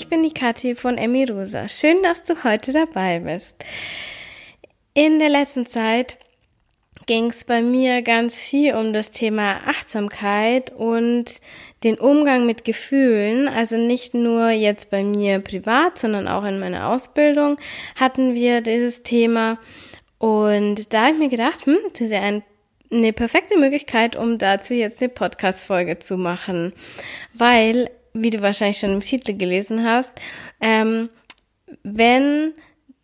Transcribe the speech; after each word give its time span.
ich 0.00 0.08
bin 0.08 0.22
die 0.22 0.32
Kathi 0.32 0.76
von 0.76 0.96
Emmy 0.96 1.24
Rosa. 1.24 1.68
Schön, 1.68 2.02
dass 2.02 2.24
du 2.24 2.42
heute 2.42 2.72
dabei 2.72 3.18
bist. 3.18 3.54
In 4.94 5.18
der 5.18 5.28
letzten 5.28 5.66
Zeit 5.66 6.16
ging 7.04 7.26
es 7.26 7.44
bei 7.44 7.60
mir 7.60 8.00
ganz 8.00 8.34
viel 8.34 8.74
um 8.76 8.94
das 8.94 9.10
Thema 9.10 9.60
Achtsamkeit 9.66 10.72
und 10.74 11.26
den 11.84 11.98
Umgang 11.98 12.46
mit 12.46 12.64
Gefühlen. 12.64 13.46
Also 13.46 13.76
nicht 13.76 14.14
nur 14.14 14.48
jetzt 14.48 14.90
bei 14.90 15.04
mir 15.04 15.38
privat, 15.38 15.98
sondern 15.98 16.28
auch 16.28 16.44
in 16.44 16.58
meiner 16.58 16.88
Ausbildung 16.88 17.58
hatten 17.94 18.34
wir 18.34 18.62
dieses 18.62 19.02
Thema. 19.02 19.58
Und 20.16 20.94
da 20.94 21.02
habe 21.02 21.12
ich 21.12 21.18
mir 21.18 21.28
gedacht, 21.28 21.66
hm, 21.66 21.76
das 21.92 22.00
ist 22.00 22.12
ja 22.12 22.22
ein 22.22 22.42
eine 22.92 23.12
perfekte 23.12 23.56
Möglichkeit, 23.56 24.16
um 24.16 24.36
dazu 24.38 24.74
jetzt 24.74 25.00
eine 25.00 25.10
Podcast-Folge 25.10 26.00
zu 26.00 26.16
machen. 26.16 26.72
Weil, 27.32 27.88
wie 28.12 28.30
du 28.30 28.42
wahrscheinlich 28.42 28.78
schon 28.78 28.92
im 28.92 29.00
Titel 29.00 29.36
gelesen 29.36 29.84
hast, 29.84 30.12
ähm, 30.60 31.08
wenn 31.82 32.54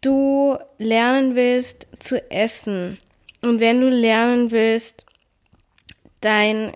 du 0.01 0.59
lernen 0.79 1.35
willst 1.35 1.89
zu 1.99 2.31
essen 2.31 2.99
und 3.43 3.61
wenn 3.61 3.81
du 3.81 3.89
lernen 3.89 4.51
willst, 4.51 5.05
dein 6.21 6.73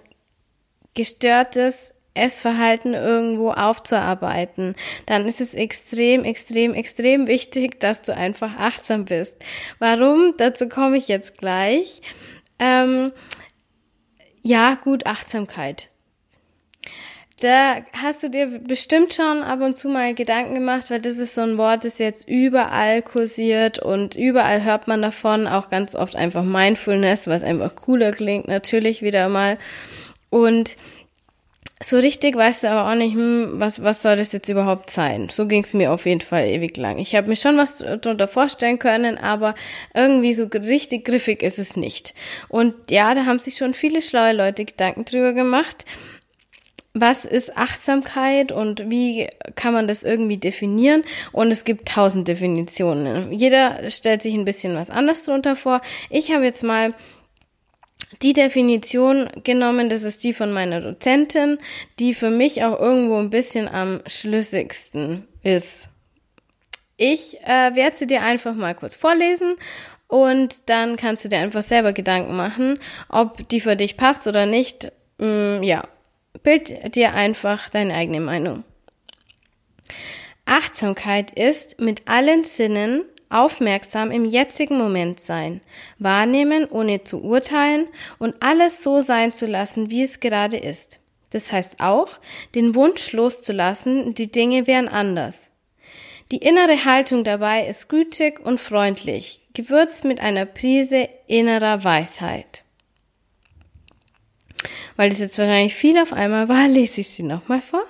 gestörtes 0.94 1.94
Essverhalten 2.14 2.94
irgendwo 2.94 3.52
aufzuarbeiten, 3.52 4.74
dann 5.06 5.26
ist 5.26 5.40
es 5.40 5.54
extrem, 5.54 6.24
extrem, 6.24 6.74
extrem 6.74 7.26
wichtig, 7.26 7.80
dass 7.80 8.02
du 8.02 8.14
einfach 8.14 8.56
achtsam 8.56 9.04
bist. 9.04 9.36
Warum? 9.78 10.34
Dazu 10.36 10.68
komme 10.68 10.96
ich 10.96 11.08
jetzt 11.08 11.38
gleich. 11.38 12.02
Ähm, 12.58 13.12
ja, 14.42 14.74
gut, 14.74 15.06
Achtsamkeit. 15.06 15.88
Da 17.40 17.78
hast 17.94 18.22
du 18.22 18.28
dir 18.28 18.46
bestimmt 18.58 19.14
schon 19.14 19.42
ab 19.42 19.62
und 19.62 19.78
zu 19.78 19.88
mal 19.88 20.14
Gedanken 20.14 20.54
gemacht, 20.54 20.90
weil 20.90 21.00
das 21.00 21.16
ist 21.16 21.34
so 21.34 21.40
ein 21.40 21.56
Wort, 21.56 21.86
das 21.86 21.98
jetzt 21.98 22.28
überall 22.28 23.00
kursiert 23.00 23.78
und 23.78 24.14
überall 24.14 24.62
hört 24.62 24.88
man 24.88 25.00
davon, 25.00 25.46
auch 25.46 25.70
ganz 25.70 25.94
oft 25.94 26.16
einfach 26.16 26.44
Mindfulness, 26.44 27.26
was 27.26 27.42
einfach 27.42 27.74
cooler 27.76 28.12
klingt, 28.12 28.46
natürlich 28.46 29.00
wieder 29.00 29.30
mal. 29.30 29.56
Und 30.28 30.76
so 31.82 31.96
richtig 31.96 32.36
weißt 32.36 32.64
du 32.64 32.70
aber 32.70 32.90
auch 32.90 32.94
nicht, 32.94 33.14
hm, 33.14 33.52
was, 33.54 33.82
was 33.82 34.02
soll 34.02 34.16
das 34.16 34.32
jetzt 34.32 34.50
überhaupt 34.50 34.90
sein? 34.90 35.30
So 35.30 35.46
ging 35.46 35.62
es 35.62 35.72
mir 35.72 35.92
auf 35.92 36.04
jeden 36.04 36.20
Fall 36.20 36.46
ewig 36.46 36.76
lang. 36.76 36.98
Ich 36.98 37.14
habe 37.14 37.28
mir 37.28 37.36
schon 37.36 37.56
was 37.56 37.78
darunter 37.78 38.28
vorstellen 38.28 38.78
können, 38.78 39.16
aber 39.16 39.54
irgendwie 39.94 40.34
so 40.34 40.44
richtig 40.44 41.06
griffig 41.06 41.42
ist 41.42 41.58
es 41.58 41.74
nicht. 41.74 42.12
Und 42.48 42.74
ja, 42.90 43.14
da 43.14 43.24
haben 43.24 43.38
sich 43.38 43.56
schon 43.56 43.72
viele 43.72 44.02
schlaue 44.02 44.34
Leute 44.34 44.66
Gedanken 44.66 45.06
drüber 45.06 45.32
gemacht. 45.32 45.86
Was 46.92 47.24
ist 47.24 47.56
Achtsamkeit 47.56 48.50
und 48.50 48.90
wie 48.90 49.28
kann 49.54 49.72
man 49.72 49.86
das 49.86 50.02
irgendwie 50.02 50.38
definieren? 50.38 51.04
Und 51.30 51.52
es 51.52 51.64
gibt 51.64 51.88
tausend 51.88 52.26
Definitionen. 52.26 53.32
Jeder 53.32 53.88
stellt 53.90 54.22
sich 54.22 54.34
ein 54.34 54.44
bisschen 54.44 54.74
was 54.74 54.90
anderes 54.90 55.22
drunter 55.22 55.54
vor. 55.54 55.80
Ich 56.08 56.32
habe 56.32 56.44
jetzt 56.44 56.64
mal 56.64 56.94
die 58.22 58.32
Definition 58.32 59.28
genommen, 59.44 59.88
das 59.88 60.02
ist 60.02 60.24
die 60.24 60.32
von 60.32 60.52
meiner 60.52 60.80
Dozentin, 60.80 61.58
die 61.98 62.12
für 62.12 62.30
mich 62.30 62.64
auch 62.64 62.78
irgendwo 62.78 63.18
ein 63.18 63.30
bisschen 63.30 63.68
am 63.68 64.00
schlüssigsten 64.06 65.28
ist. 65.42 65.88
Ich 66.96 67.40
äh, 67.44 67.74
werde 67.74 67.96
sie 67.96 68.06
dir 68.06 68.22
einfach 68.22 68.54
mal 68.54 68.74
kurz 68.74 68.96
vorlesen 68.96 69.56
und 70.06 70.68
dann 70.68 70.96
kannst 70.96 71.24
du 71.24 71.28
dir 71.28 71.38
einfach 71.38 71.62
selber 71.62 71.92
Gedanken 71.92 72.36
machen, 72.36 72.78
ob 73.08 73.48
die 73.48 73.60
für 73.60 73.76
dich 73.76 73.96
passt 73.96 74.26
oder 74.26 74.44
nicht. 74.44 74.92
Mm, 75.18 75.62
ja, 75.62 75.84
bild 76.42 76.94
dir 76.94 77.14
einfach 77.14 77.70
deine 77.70 77.94
eigene 77.94 78.20
Meinung. 78.20 78.64
Achtsamkeit 80.46 81.30
ist 81.32 81.80
mit 81.80 82.08
allen 82.08 82.44
Sinnen 82.44 83.04
aufmerksam 83.28 84.10
im 84.10 84.24
jetzigen 84.24 84.76
Moment 84.76 85.20
sein, 85.20 85.60
wahrnehmen, 85.98 86.66
ohne 86.66 87.04
zu 87.04 87.22
urteilen 87.22 87.86
und 88.18 88.42
alles 88.42 88.82
so 88.82 89.00
sein 89.00 89.32
zu 89.32 89.46
lassen, 89.46 89.90
wie 89.90 90.02
es 90.02 90.20
gerade 90.20 90.56
ist. 90.56 90.98
Das 91.30 91.52
heißt 91.52 91.80
auch, 91.80 92.18
den 92.56 92.74
Wunsch 92.74 93.12
loszulassen, 93.12 94.14
die 94.14 94.32
Dinge 94.32 94.66
wären 94.66 94.88
anders. 94.88 95.50
Die 96.32 96.38
innere 96.38 96.84
Haltung 96.84 97.24
dabei 97.24 97.66
ist 97.66 97.88
gütig 97.88 98.40
und 98.40 98.60
freundlich, 98.60 99.40
gewürzt 99.54 100.04
mit 100.04 100.20
einer 100.20 100.46
Prise 100.46 101.08
innerer 101.26 101.82
Weisheit. 101.84 102.64
Weil 104.96 105.10
das 105.10 105.20
jetzt 105.20 105.38
wahrscheinlich 105.38 105.74
viel 105.74 105.98
auf 105.98 106.12
einmal 106.12 106.48
war, 106.48 106.68
lese 106.68 107.00
ich 107.00 107.08
sie 107.08 107.22
nochmal 107.22 107.62
vor. 107.62 107.84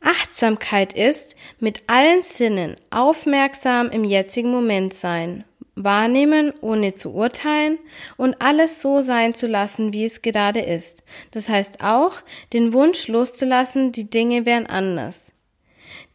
Achtsamkeit 0.00 0.94
ist 0.94 1.36
mit 1.58 1.82
allen 1.86 2.22
Sinnen 2.22 2.76
aufmerksam 2.90 3.90
im 3.90 4.04
jetzigen 4.04 4.50
Moment 4.50 4.94
sein, 4.94 5.44
wahrnehmen, 5.74 6.52
ohne 6.62 6.94
zu 6.94 7.12
urteilen 7.12 7.78
und 8.16 8.40
alles 8.40 8.80
so 8.80 9.02
sein 9.02 9.34
zu 9.34 9.46
lassen, 9.46 9.92
wie 9.92 10.04
es 10.04 10.22
gerade 10.22 10.60
ist. 10.60 11.04
Das 11.32 11.48
heißt 11.48 11.82
auch, 11.82 12.14
den 12.52 12.72
Wunsch 12.72 13.08
loszulassen, 13.08 13.92
die 13.92 14.08
Dinge 14.08 14.46
wären 14.46 14.66
anders. 14.66 15.32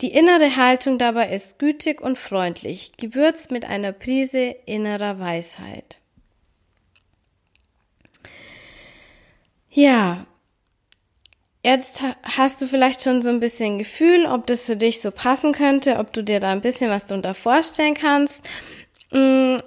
Die 0.01 0.11
innere 0.11 0.55
Haltung 0.55 0.97
dabei 0.97 1.29
ist 1.29 1.59
gütig 1.59 2.01
und 2.01 2.17
freundlich, 2.17 2.93
gewürzt 2.97 3.51
mit 3.51 3.65
einer 3.65 3.91
Prise 3.91 4.55
innerer 4.65 5.19
Weisheit. 5.19 5.99
Ja, 9.75 10.25
Jetzt 11.65 12.03
hast 12.21 12.61
du 12.61 12.67
vielleicht 12.67 13.01
schon 13.01 13.23
so 13.23 13.29
ein 13.29 13.39
bisschen 13.39 13.79
Gefühl, 13.79 14.27
ob 14.27 14.45
das 14.45 14.67
für 14.67 14.75
dich 14.75 15.01
so 15.01 15.09
passen 15.09 15.51
könnte, 15.51 15.97
ob 15.97 16.13
du 16.13 16.23
dir 16.23 16.39
da 16.39 16.51
ein 16.51 16.61
bisschen 16.61 16.91
was 16.91 17.05
darunter 17.05 17.33
vorstellen 17.33 17.95
kannst. 17.95 18.47
Mm, 19.09 19.57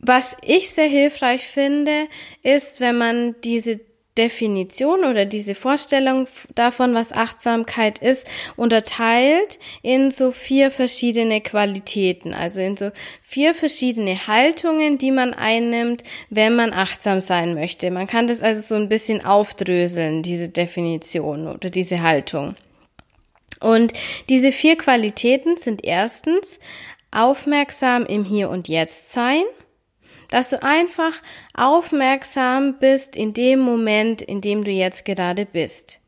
was 0.00 0.36
ich 0.42 0.70
sehr 0.70 0.88
hilfreich 0.88 1.46
finde, 1.46 2.08
ist, 2.42 2.80
wenn 2.80 2.98
man 2.98 3.36
diese 3.42 3.78
Definition 4.16 5.04
oder 5.04 5.24
diese 5.24 5.54
Vorstellung 5.54 6.28
davon, 6.54 6.94
was 6.94 7.12
Achtsamkeit 7.12 7.98
ist, 7.98 8.26
unterteilt 8.56 9.58
in 9.82 10.10
so 10.10 10.30
vier 10.30 10.70
verschiedene 10.70 11.40
Qualitäten, 11.40 12.32
also 12.32 12.60
in 12.60 12.76
so 12.76 12.90
vier 13.22 13.54
verschiedene 13.54 14.26
Haltungen, 14.26 14.98
die 14.98 15.10
man 15.10 15.34
einnimmt, 15.34 16.04
wenn 16.30 16.54
man 16.54 16.72
achtsam 16.72 17.20
sein 17.20 17.54
möchte. 17.54 17.90
Man 17.90 18.06
kann 18.06 18.28
das 18.28 18.40
also 18.40 18.60
so 18.60 18.74
ein 18.76 18.88
bisschen 18.88 19.24
aufdröseln, 19.24 20.22
diese 20.22 20.48
Definition 20.48 21.48
oder 21.48 21.70
diese 21.70 22.02
Haltung. 22.02 22.54
Und 23.60 23.94
diese 24.28 24.52
vier 24.52 24.76
Qualitäten 24.76 25.56
sind 25.56 25.84
erstens 25.84 26.60
aufmerksam 27.10 28.06
im 28.06 28.24
Hier 28.24 28.50
und 28.50 28.68
Jetzt 28.68 29.12
sein 29.12 29.44
dass 30.34 30.48
du 30.48 30.60
einfach 30.64 31.12
aufmerksam 31.56 32.80
bist 32.80 33.14
in 33.14 33.34
dem 33.34 33.60
Moment, 33.60 34.20
in 34.20 34.40
dem 34.40 34.64
du 34.64 34.72
jetzt 34.72 35.04
gerade 35.04 35.46
bist. 35.46 36.00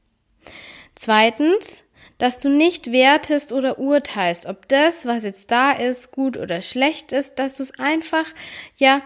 Zweitens, 0.96 1.84
dass 2.18 2.40
du 2.40 2.48
nicht 2.48 2.90
wertest 2.90 3.52
oder 3.52 3.78
urteilst, 3.78 4.46
ob 4.46 4.66
das, 4.66 5.06
was 5.06 5.22
jetzt 5.22 5.52
da 5.52 5.70
ist, 5.70 6.10
gut 6.10 6.36
oder 6.36 6.60
schlecht 6.60 7.12
ist, 7.12 7.38
dass 7.38 7.54
du 7.54 7.62
es 7.62 7.78
einfach, 7.78 8.24
ja, 8.74 9.00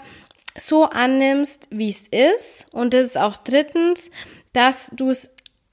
so 0.59 0.84
annimmst, 0.84 1.69
wie 1.69 1.91
es 1.91 2.09
ist. 2.09 2.66
Und 2.72 2.94
das 2.94 3.09
ist 3.09 3.19
auch 3.19 3.36
drittens, 3.36 4.10
dass 4.54 4.91
du 4.94 5.10
es 5.10 5.28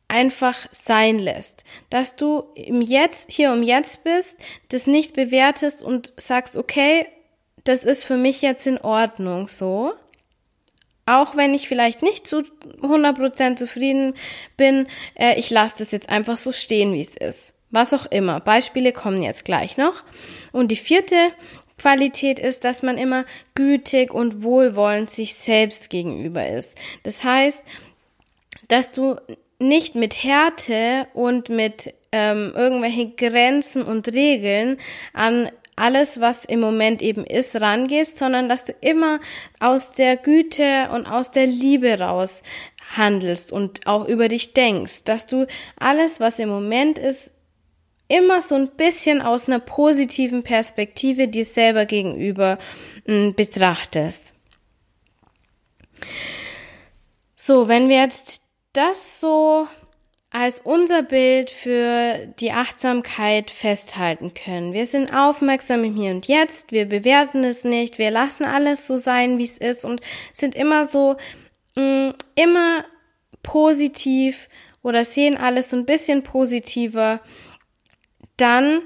einfach 0.10 0.58
sein 0.74 1.20
lässt, 1.20 1.64
dass 1.90 2.18
du 2.18 2.52
im 2.56 2.82
Jetzt, 2.82 3.32
hier 3.32 3.54
um 3.54 3.64
Jetzt 3.64 4.04
bist, 4.04 4.40
das 4.68 4.88
nicht 4.88 5.14
bewertest 5.14 5.82
und 5.82 6.12
sagst, 6.18 6.58
okay, 6.58 7.08
das 7.68 7.84
ist 7.84 8.06
für 8.06 8.18
mich 8.18 8.42
jetzt 8.42 8.68
in 8.68 8.78
Ordnung 8.78 9.50
so. 9.50 9.94
Auch 11.06 11.38
wenn 11.38 11.54
ich 11.54 11.68
vielleicht 11.68 12.02
nicht 12.02 12.28
zu 12.28 12.44
100% 12.82 13.56
zufrieden 13.56 14.14
bin, 14.58 14.88
äh, 15.16 15.40
ich 15.40 15.50
lasse 15.50 15.76
das 15.80 15.92
jetzt 15.92 16.10
einfach 16.10 16.38
so 16.38 16.52
stehen, 16.52 16.94
wie 16.94 17.02
es 17.02 17.16
ist. 17.16 17.54
Was 17.70 17.94
auch 17.94 18.06
immer. 18.08 18.40
Beispiele 18.40 18.92
kommen 18.92 19.24
jetzt 19.24 19.46
gleich 19.46 19.78
noch. 19.78 20.04
Und 20.52 20.70
die 20.70 20.76
vierte 20.76 21.16
Qualität 21.78 22.40
ist, 22.40 22.64
dass 22.64 22.84
man 22.84 22.98
immer 22.98 23.26
gütig 23.56 24.14
und 24.14 24.44
wohlwollend 24.44 25.10
sich 25.10 25.36
selbst 25.36 25.90
gegenüber 25.90 26.48
ist. 26.48 26.78
Das 27.04 27.24
heißt, 27.24 27.64
dass 28.68 28.92
du 28.92 29.16
nicht 29.60 29.96
mit 29.96 30.24
Härte 30.24 31.08
und 31.14 31.50
mit 31.50 31.94
ähm, 32.12 32.54
irgendwelchen 32.56 33.16
Grenzen 33.16 33.84
und 33.84 34.08
Regeln 34.08 34.78
an 35.14 35.50
alles, 35.78 36.20
was 36.20 36.44
im 36.44 36.60
Moment 36.60 37.02
eben 37.02 37.24
ist, 37.24 37.62
rangehst, 37.62 38.18
sondern 38.18 38.50
dass 38.50 38.66
du 38.66 38.74
immer 38.82 39.20
aus 39.60 39.94
der 39.94 40.18
Güte 40.18 40.90
und 40.92 41.06
aus 41.06 41.32
der 41.32 41.48
Liebe 41.48 42.00
raus 42.00 42.44
handelst 42.96 43.52
und 43.52 43.86
auch 43.86 44.08
über 44.08 44.28
dich 44.28 44.54
denkst, 44.54 45.04
dass 45.06 45.28
du 45.28 45.48
alles, 45.80 46.20
was 46.20 46.40
im 46.40 46.50
Moment 46.50 46.98
ist, 46.98 47.32
immer 48.08 48.42
so 48.42 48.56
ein 48.56 48.70
bisschen 48.70 49.22
aus 49.22 49.48
einer 49.48 49.60
positiven 49.60 50.44
Perspektive 50.44 51.28
dir 51.28 51.46
selber 51.46 51.86
gegenüber 51.86 52.58
mm, 53.06 53.32
betrachtest. 53.32 54.34
So, 57.36 57.68
wenn 57.68 57.90
wir 57.90 57.98
jetzt 57.98 58.42
das 58.74 59.20
so 59.20 59.68
als 60.38 60.60
unser 60.60 61.02
Bild 61.02 61.50
für 61.50 62.28
die 62.40 62.52
Achtsamkeit 62.52 63.50
festhalten 63.50 64.36
können. 64.36 64.72
Wir 64.72 64.86
sind 64.86 65.12
aufmerksam 65.12 65.84
im 65.84 65.96
Hier 65.96 66.12
und 66.12 66.28
Jetzt, 66.28 66.72
wir 66.72 66.86
bewerten 66.86 67.44
es 67.44 67.64
nicht, 67.64 67.98
wir 67.98 68.12
lassen 68.12 68.46
alles 68.46 68.86
so 68.86 68.98
sein, 68.98 69.40
wie 69.40 69.46
es 69.46 69.58
ist 69.58 69.84
und 69.84 70.00
sind 70.34 70.54
immer 70.54 70.86
so, 70.86 71.16
mh, 71.76 72.10
mm, 72.10 72.14
immer 72.36 72.86
positiv 73.42 74.48
oder 74.84 75.06
sehen 75.06 75.38
alles 75.38 75.72
so 75.72 75.78
ein 75.78 75.88
bisschen 75.88 76.22
positiver, 76.22 77.20
dann 78.38 78.84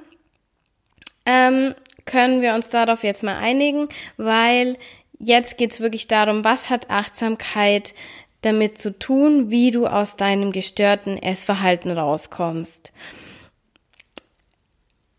ähm, 1.25 1.75
können 2.05 2.41
wir 2.41 2.55
uns 2.55 2.69
darauf 2.69 3.03
jetzt 3.03 3.23
mal 3.23 3.35
einigen, 3.35 3.89
weil 4.15 4.77
jetzt 5.19 5.57
geht's 5.57 5.81
wirklich 5.81 6.07
darum, 6.07 6.45
was 6.45 6.69
hat 6.69 6.89
Achtsamkeit 6.89 7.93
damit 8.41 8.79
zu 8.79 8.97
tun, 8.97 9.51
wie 9.51 9.71
du 9.71 9.87
aus 9.87 10.17
deinem 10.17 10.51
gestörten 10.51 11.17
Essverhalten 11.21 11.91
rauskommst. 11.91 12.91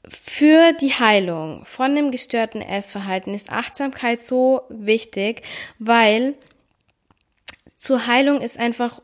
Für 0.09 0.73
die 0.73 0.93
Heilung 0.93 1.65
von 1.65 1.95
dem 1.95 2.11
gestörten 2.11 2.61
Essverhalten 2.61 3.35
ist 3.35 3.51
Achtsamkeit 3.51 4.21
so 4.21 4.63
wichtig, 4.69 5.43
weil 5.79 6.35
zur 7.77 8.07
Heilung 8.07 8.41
ist 8.41 8.59
einfach 8.59 9.01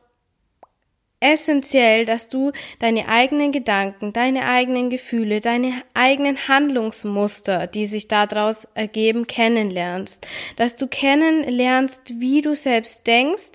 essentiell, 1.20 2.04
dass 2.04 2.28
du 2.28 2.52
deine 2.78 3.08
eigenen 3.08 3.50
Gedanken, 3.52 4.12
deine 4.12 4.46
eigenen 4.46 4.90
Gefühle, 4.90 5.40
deine 5.40 5.82
eigenen 5.94 6.48
Handlungsmuster, 6.48 7.66
die 7.66 7.86
sich 7.86 8.08
daraus 8.08 8.68
ergeben, 8.74 9.26
kennenlernst. 9.26 10.26
Dass 10.56 10.76
du 10.76 10.86
kennenlernst, 10.86 12.20
wie 12.20 12.40
du 12.40 12.54
selbst 12.54 13.06
denkst, 13.06 13.52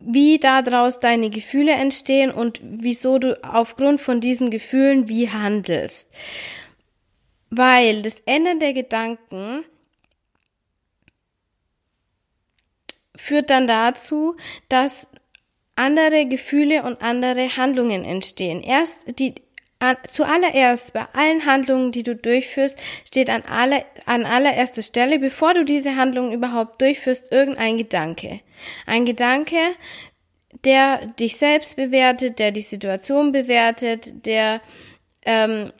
wie 0.00 0.38
daraus 0.38 0.98
deine 0.98 1.30
Gefühle 1.30 1.72
entstehen 1.72 2.30
und 2.30 2.60
wieso 2.62 3.18
du 3.18 3.38
aufgrund 3.44 4.00
von 4.00 4.20
diesen 4.20 4.50
Gefühlen 4.50 5.08
wie 5.08 5.28
handelst. 5.28 6.10
Weil 7.50 8.02
das 8.02 8.20
Ende 8.20 8.58
der 8.58 8.72
Gedanken 8.72 9.64
führt 13.14 13.50
dann 13.50 13.66
dazu, 13.66 14.36
dass 14.68 15.08
andere 15.76 16.26
Gefühle 16.26 16.82
und 16.82 17.02
andere 17.02 17.56
Handlungen 17.56 18.04
entstehen. 18.04 18.62
Erst 18.62 19.18
die 19.18 19.34
zuallererst 20.10 20.92
bei 20.92 21.06
allen 21.12 21.46
Handlungen, 21.46 21.92
die 21.92 22.02
du 22.02 22.14
durchführst, 22.14 22.78
steht 23.06 23.30
an, 23.30 23.42
aller, 23.42 23.84
an 24.06 24.26
allererster 24.26 24.82
Stelle, 24.82 25.18
bevor 25.18 25.54
du 25.54 25.64
diese 25.64 25.96
Handlungen 25.96 26.32
überhaupt 26.32 26.80
durchführst, 26.80 27.32
irgendein 27.32 27.78
Gedanke. 27.78 28.40
Ein 28.86 29.04
Gedanke, 29.06 29.56
der 30.64 31.06
dich 31.18 31.36
selbst 31.36 31.76
bewertet, 31.76 32.38
der 32.38 32.52
die 32.52 32.62
Situation 32.62 33.32
bewertet, 33.32 34.26
der 34.26 34.60
ähm, 35.24 35.72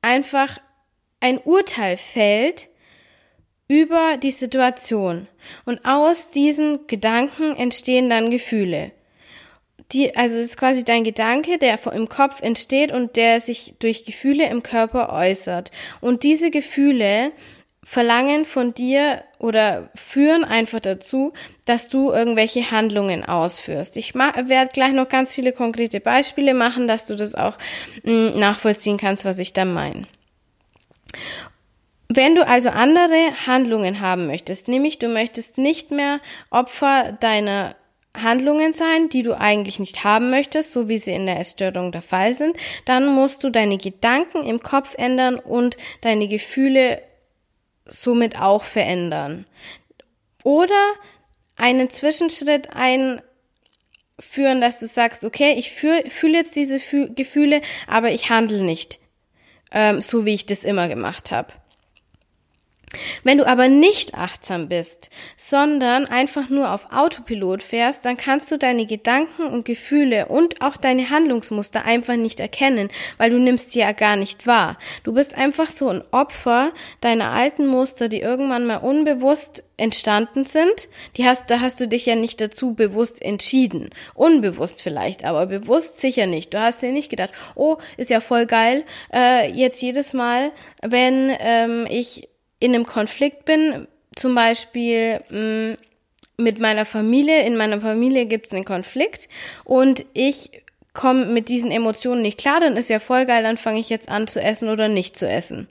einfach 0.00 0.58
ein 1.20 1.38
Urteil 1.38 1.96
fällt 1.96 2.68
über 3.68 4.16
die 4.16 4.30
Situation. 4.30 5.26
Und 5.64 5.84
aus 5.84 6.30
diesen 6.30 6.86
Gedanken 6.86 7.56
entstehen 7.56 8.08
dann 8.08 8.30
Gefühle. 8.30 8.92
Die, 9.92 10.16
also 10.16 10.38
es 10.38 10.46
ist 10.46 10.56
quasi 10.56 10.84
dein 10.84 11.04
Gedanke, 11.04 11.58
der 11.58 11.78
im 11.92 12.08
Kopf 12.08 12.42
entsteht 12.42 12.90
und 12.92 13.16
der 13.16 13.40
sich 13.40 13.74
durch 13.78 14.04
Gefühle 14.04 14.48
im 14.48 14.62
Körper 14.62 15.12
äußert. 15.12 15.70
Und 16.00 16.24
diese 16.24 16.50
Gefühle 16.50 17.32
verlangen 17.86 18.44
von 18.44 18.74
dir 18.74 19.22
oder 19.38 19.90
führen 19.94 20.44
einfach 20.44 20.80
dazu, 20.80 21.32
dass 21.66 21.88
du 21.88 22.10
irgendwelche 22.10 22.72
Handlungen 22.72 23.24
ausführst. 23.24 23.96
Ich 23.96 24.16
werde 24.16 24.70
gleich 24.72 24.92
noch 24.92 25.08
ganz 25.08 25.32
viele 25.32 25.52
konkrete 25.52 26.00
Beispiele 26.00 26.52
machen, 26.52 26.88
dass 26.88 27.06
du 27.06 27.14
das 27.14 27.36
auch 27.36 27.56
mh, 28.02 28.12
mm, 28.12 28.38
nachvollziehen 28.40 28.96
kannst, 28.96 29.24
was 29.24 29.38
ich 29.38 29.52
da 29.52 29.64
meine. 29.64 30.02
Wenn 32.08 32.34
du 32.34 32.44
also 32.44 32.70
andere 32.70 33.30
Handlungen 33.46 34.00
haben 34.00 34.26
möchtest, 34.26 34.66
nämlich 34.66 34.98
du 34.98 35.08
möchtest 35.08 35.56
nicht 35.56 35.92
mehr 35.92 36.20
Opfer 36.50 37.12
deiner 37.20 37.76
Handlungen 38.22 38.72
sein, 38.72 39.08
die 39.08 39.22
du 39.22 39.38
eigentlich 39.38 39.78
nicht 39.78 40.04
haben 40.04 40.30
möchtest, 40.30 40.72
so 40.72 40.88
wie 40.88 40.98
sie 40.98 41.12
in 41.12 41.26
der 41.26 41.40
Essstörung 41.40 41.92
der 41.92 42.02
Fall 42.02 42.34
sind, 42.34 42.56
dann 42.84 43.06
musst 43.06 43.44
du 43.44 43.50
deine 43.50 43.78
Gedanken 43.78 44.44
im 44.44 44.60
Kopf 44.62 44.94
ändern 44.96 45.36
und 45.38 45.76
deine 46.00 46.28
Gefühle 46.28 47.02
somit 47.86 48.40
auch 48.40 48.64
verändern. 48.64 49.46
Oder 50.42 50.94
einen 51.56 51.90
Zwischenschritt 51.90 52.70
einführen, 52.74 53.22
dass 54.60 54.78
du 54.78 54.86
sagst, 54.86 55.24
okay, 55.24 55.54
ich 55.58 55.72
fühle 55.72 56.36
jetzt 56.36 56.56
diese 56.56 56.78
Gefühle, 57.08 57.62
aber 57.86 58.10
ich 58.12 58.30
handle 58.30 58.62
nicht 58.62 58.98
ähm, 59.72 60.00
so, 60.00 60.24
wie 60.24 60.34
ich 60.34 60.46
das 60.46 60.64
immer 60.64 60.88
gemacht 60.88 61.30
habe. 61.32 61.52
Wenn 63.24 63.38
du 63.38 63.46
aber 63.46 63.68
nicht 63.68 64.14
achtsam 64.14 64.68
bist, 64.68 65.10
sondern 65.36 66.06
einfach 66.06 66.48
nur 66.48 66.70
auf 66.70 66.92
Autopilot 66.92 67.62
fährst, 67.62 68.04
dann 68.04 68.16
kannst 68.16 68.50
du 68.50 68.58
deine 68.58 68.86
Gedanken 68.86 69.46
und 69.46 69.64
Gefühle 69.64 70.26
und 70.26 70.62
auch 70.62 70.76
deine 70.76 71.10
Handlungsmuster 71.10 71.84
einfach 71.84 72.16
nicht 72.16 72.40
erkennen, 72.40 72.88
weil 73.18 73.30
du 73.30 73.38
nimmst 73.38 73.72
sie 73.72 73.80
ja 73.80 73.92
gar 73.92 74.16
nicht 74.16 74.46
wahr. 74.46 74.78
Du 75.02 75.12
bist 75.12 75.34
einfach 75.34 75.68
so 75.68 75.88
ein 75.88 76.02
Opfer 76.12 76.72
deiner 77.00 77.30
alten 77.30 77.66
Muster, 77.66 78.08
die 78.08 78.20
irgendwann 78.20 78.66
mal 78.66 78.76
unbewusst 78.76 79.62
entstanden 79.76 80.46
sind. 80.46 80.88
Die 81.16 81.26
hast, 81.26 81.50
da 81.50 81.60
hast 81.60 81.80
du 81.80 81.88
dich 81.88 82.06
ja 82.06 82.14
nicht 82.14 82.40
dazu 82.40 82.74
bewusst 82.74 83.20
entschieden. 83.20 83.90
Unbewusst 84.14 84.82
vielleicht, 84.82 85.24
aber 85.24 85.46
bewusst 85.46 86.00
sicher 86.00 86.26
nicht. 86.26 86.54
Du 86.54 86.60
hast 86.60 86.82
dir 86.82 86.92
nicht 86.92 87.10
gedacht, 87.10 87.30
oh, 87.54 87.76
ist 87.96 88.10
ja 88.10 88.20
voll 88.20 88.46
geil, 88.46 88.84
äh, 89.12 89.50
jetzt 89.50 89.82
jedes 89.82 90.12
Mal, 90.12 90.52
wenn 90.82 91.30
ähm, 91.40 91.86
ich 91.90 92.28
in 92.60 92.74
einem 92.74 92.86
Konflikt 92.86 93.44
bin, 93.44 93.86
zum 94.14 94.34
Beispiel 94.34 95.20
mh, 95.30 95.38
mm, 95.38 95.76
mit 96.38 96.60
meiner 96.60 96.84
Familie, 96.84 97.46
in 97.46 97.56
meiner 97.56 97.80
Familie 97.80 98.26
gibt 98.26 98.46
es 98.46 98.52
einen 98.52 98.64
Konflikt 98.64 99.28
und 99.64 100.04
ich 100.12 100.50
komme 100.92 101.26
mit 101.26 101.48
diesen 101.48 101.70
Emotionen 101.70 102.22
nicht 102.22 102.38
klar, 102.38 102.60
dann 102.60 102.76
ist 102.76 102.90
ja 102.90 102.98
voll 102.98 103.26
geil, 103.26 103.42
dann 103.42 103.56
fange 103.56 103.80
ich 103.80 103.88
jetzt 103.88 104.08
an 104.08 104.26
zu 104.26 104.40
essen 104.40 104.68
oder 104.68 104.88
nicht 104.88 105.16
zu 105.16 105.28
essen. 105.28 105.68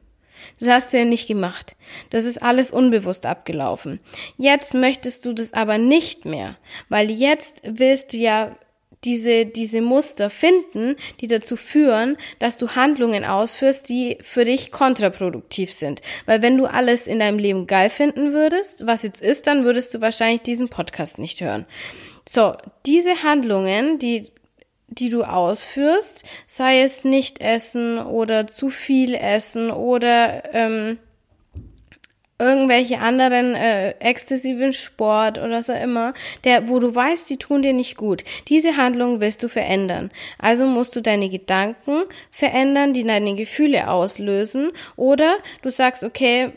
Das 0.59 0.69
hast 0.69 0.93
du 0.93 0.97
ja 0.97 1.05
nicht 1.05 1.27
gemacht. 1.27 1.75
Das 2.11 2.25
ist 2.25 2.41
alles 2.41 2.71
unbewusst 2.71 3.25
abgelaufen. 3.25 3.99
Jetzt 4.37 4.73
möchtest 4.73 5.25
du 5.25 5.33
das 5.33 5.53
aber 5.53 5.77
nicht 5.77 6.25
mehr, 6.25 6.55
weil 6.89 7.09
jetzt 7.09 7.61
willst 7.63 8.13
du 8.13 8.17
ja 8.17 8.55
diese, 9.05 9.45
diese 9.45 9.81
Muster 9.81 10.29
finden, 10.29 10.95
die 11.21 11.27
dazu 11.27 11.55
führen, 11.55 12.17
dass 12.39 12.57
du 12.57 12.75
Handlungen 12.75 13.23
ausführst, 13.23 13.87
die 13.87 14.17
für 14.21 14.45
dich 14.45 14.71
kontraproduktiv 14.71 15.71
sind. 15.71 16.01
Weil 16.25 16.41
wenn 16.41 16.57
du 16.57 16.65
alles 16.65 17.07
in 17.07 17.19
deinem 17.19 17.39
Leben 17.39 17.67
geil 17.67 17.89
finden 17.89 18.33
würdest, 18.33 18.85
was 18.85 19.03
jetzt 19.03 19.21
ist, 19.21 19.47
dann 19.47 19.63
würdest 19.63 19.93
du 19.93 20.01
wahrscheinlich 20.01 20.41
diesen 20.41 20.69
Podcast 20.69 21.19
nicht 21.19 21.41
hören. 21.41 21.65
So, 22.27 22.55
diese 22.85 23.23
Handlungen, 23.23 23.99
die 23.99 24.27
die 24.87 25.09
du 25.09 25.23
ausführst, 25.23 26.23
sei 26.45 26.81
es 26.81 27.03
nicht 27.03 27.41
essen 27.41 27.99
oder 27.99 28.47
zu 28.47 28.69
viel 28.69 29.15
essen 29.15 29.71
oder 29.71 30.53
ähm, 30.53 30.99
irgendwelche 32.37 32.99
anderen 32.99 33.55
äh, 33.55 33.91
exzessiven 33.99 34.73
Sport 34.73 35.37
oder 35.37 35.63
so 35.63 35.71
immer, 35.71 36.13
der, 36.43 36.67
wo 36.67 36.79
du 36.79 36.93
weißt, 36.93 37.29
die 37.29 37.37
tun 37.37 37.61
dir 37.61 37.73
nicht 37.73 37.95
gut. 37.95 38.23
Diese 38.49 38.75
Handlung 38.75 39.21
willst 39.21 39.41
du 39.41 39.47
verändern. 39.47 40.11
Also 40.37 40.65
musst 40.65 40.95
du 40.95 41.01
deine 41.01 41.29
Gedanken 41.29 42.03
verändern, 42.31 42.93
die 42.93 43.05
deine 43.05 43.35
Gefühle 43.35 43.89
auslösen. 43.89 44.71
Oder 44.97 45.37
du 45.61 45.69
sagst, 45.69 46.03
okay, 46.03 46.51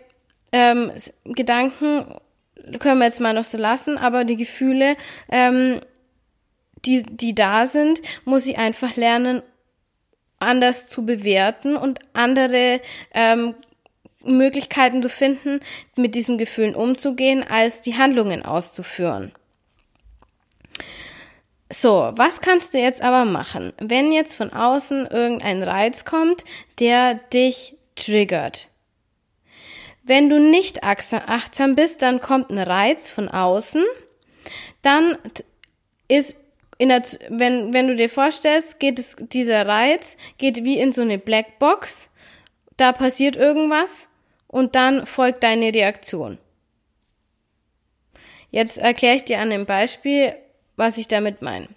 ähm, 0.52 0.90
Gedanken 1.24 2.06
können 2.80 2.98
wir 2.98 3.06
jetzt 3.06 3.20
mal 3.20 3.34
noch 3.34 3.44
so 3.44 3.56
lassen, 3.56 3.98
aber 3.98 4.24
die 4.24 4.36
Gefühle, 4.36 4.96
ähm, 5.30 5.80
die, 6.84 7.02
die 7.02 7.34
da 7.34 7.66
sind, 7.66 8.02
muss 8.24 8.46
ich 8.46 8.58
einfach 8.58 8.96
lernen, 8.96 9.42
anders 10.40 10.88
zu 10.88 11.04
bewerten 11.04 11.76
und 11.76 11.98
andere 12.12 12.80
ähm, 13.12 13.54
Möglichkeiten 14.36 15.02
zu 15.02 15.08
finden, 15.08 15.60
mit 15.96 16.14
diesen 16.14 16.38
Gefühlen 16.38 16.74
umzugehen, 16.74 17.44
als 17.48 17.80
die 17.80 17.96
Handlungen 17.96 18.44
auszuführen. 18.44 19.32
So, 21.70 22.12
was 22.16 22.40
kannst 22.40 22.72
du 22.72 22.78
jetzt 22.78 23.02
aber 23.02 23.24
machen, 23.24 23.72
wenn 23.78 24.10
jetzt 24.10 24.34
von 24.34 24.52
außen 24.52 25.06
irgendein 25.06 25.62
Reiz 25.62 26.04
kommt, 26.04 26.44
der 26.78 27.14
dich 27.14 27.76
triggert? 27.94 28.68
Wenn 30.02 30.30
du 30.30 30.40
nicht 30.40 30.82
achtsam 30.82 31.74
bist, 31.74 32.00
dann 32.00 32.22
kommt 32.22 32.48
ein 32.48 32.58
Reiz 32.58 33.10
von 33.10 33.28
außen, 33.28 33.84
dann 34.80 35.18
ist 36.08 36.36
in 36.78 36.88
der, 36.88 37.02
wenn, 37.28 37.74
wenn 37.74 37.88
du 37.88 37.96
dir 37.96 38.08
vorstellst, 38.08 38.80
geht 38.80 38.98
es, 38.98 39.16
dieser 39.18 39.66
Reiz 39.66 40.16
geht 40.38 40.64
wie 40.64 40.78
in 40.78 40.92
so 40.92 41.02
eine 41.02 41.18
Blackbox, 41.18 42.08
da 42.78 42.92
passiert 42.92 43.36
irgendwas 43.36 44.07
und 44.48 44.74
dann 44.74 45.06
folgt 45.06 45.44
deine 45.44 45.72
Reaktion. 45.72 46.38
Jetzt 48.50 48.78
erkläre 48.78 49.16
ich 49.16 49.24
dir 49.24 49.38
an 49.38 49.50
dem 49.50 49.66
Beispiel, 49.66 50.34
was 50.76 50.98
ich 50.98 51.06
damit 51.06 51.42
meine. 51.42 51.68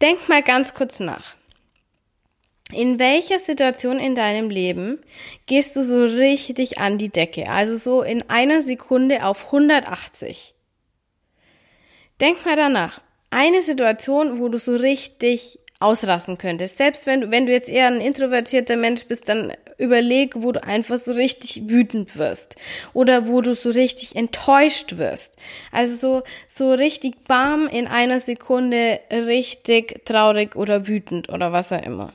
denk 0.00 0.28
mal 0.28 0.42
ganz 0.42 0.74
kurz 0.74 1.00
nach. 1.00 1.36
In 2.72 2.98
welcher 2.98 3.38
Situation 3.38 3.98
in 3.98 4.14
deinem 4.14 4.48
Leben 4.48 4.98
gehst 5.46 5.76
du 5.76 5.82
so 5.82 6.04
richtig 6.04 6.78
an 6.78 6.96
die 6.96 7.10
Decke? 7.10 7.50
Also 7.50 7.76
so 7.76 8.02
in 8.02 8.28
einer 8.30 8.62
Sekunde 8.62 9.26
auf 9.26 9.46
180. 9.46 10.54
Denk 12.20 12.46
mal 12.46 12.56
danach. 12.56 13.00
Eine 13.30 13.62
Situation, 13.62 14.40
wo 14.40 14.48
du 14.48 14.58
so 14.58 14.74
richtig 14.74 15.58
ausrasten 15.80 16.38
könntest. 16.38 16.78
Selbst 16.78 17.06
wenn 17.06 17.30
wenn 17.30 17.46
du 17.46 17.52
jetzt 17.52 17.68
eher 17.68 17.88
ein 17.88 18.00
introvertierter 18.00 18.76
Mensch 18.76 19.04
bist, 19.06 19.28
dann 19.28 19.52
überleg, 19.82 20.34
wo 20.36 20.52
du 20.52 20.62
einfach 20.62 20.98
so 20.98 21.12
richtig 21.12 21.68
wütend 21.68 22.16
wirst. 22.16 22.56
Oder 22.94 23.26
wo 23.26 23.40
du 23.40 23.54
so 23.54 23.70
richtig 23.70 24.16
enttäuscht 24.16 24.96
wirst. 24.96 25.36
Also 25.70 25.96
so, 25.96 26.22
so 26.48 26.72
richtig 26.72 27.24
bam 27.24 27.68
in 27.68 27.86
einer 27.86 28.20
Sekunde 28.20 29.00
richtig 29.12 30.04
traurig 30.04 30.56
oder 30.56 30.86
wütend 30.86 31.28
oder 31.28 31.52
was 31.52 31.72
auch 31.72 31.82
immer. 31.82 32.12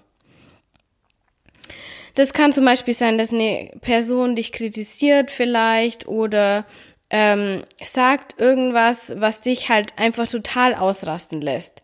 Das 2.15 2.33
kann 2.33 2.51
zum 2.51 2.65
Beispiel 2.65 2.95
sein, 2.95 3.19
dass 3.19 3.31
eine 3.31 3.71
Person 3.81 4.35
dich 4.35 4.51
kritisiert 4.51 5.29
vielleicht 5.29 6.07
oder 6.07 6.65
ähm, 7.11 7.63
sagt 7.83 8.41
irgendwas, 8.41 9.13
was 9.17 9.41
dich 9.41 9.69
halt 9.69 9.93
einfach 9.97 10.27
total 10.27 10.73
ausrasten 10.73 11.41
lässt. 11.41 11.83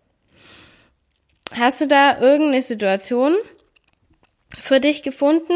Hast 1.55 1.81
du 1.81 1.87
da 1.87 2.19
irgendeine 2.19 2.63
Situation 2.63 3.35
für 4.59 4.79
dich 4.79 5.03
gefunden? 5.03 5.53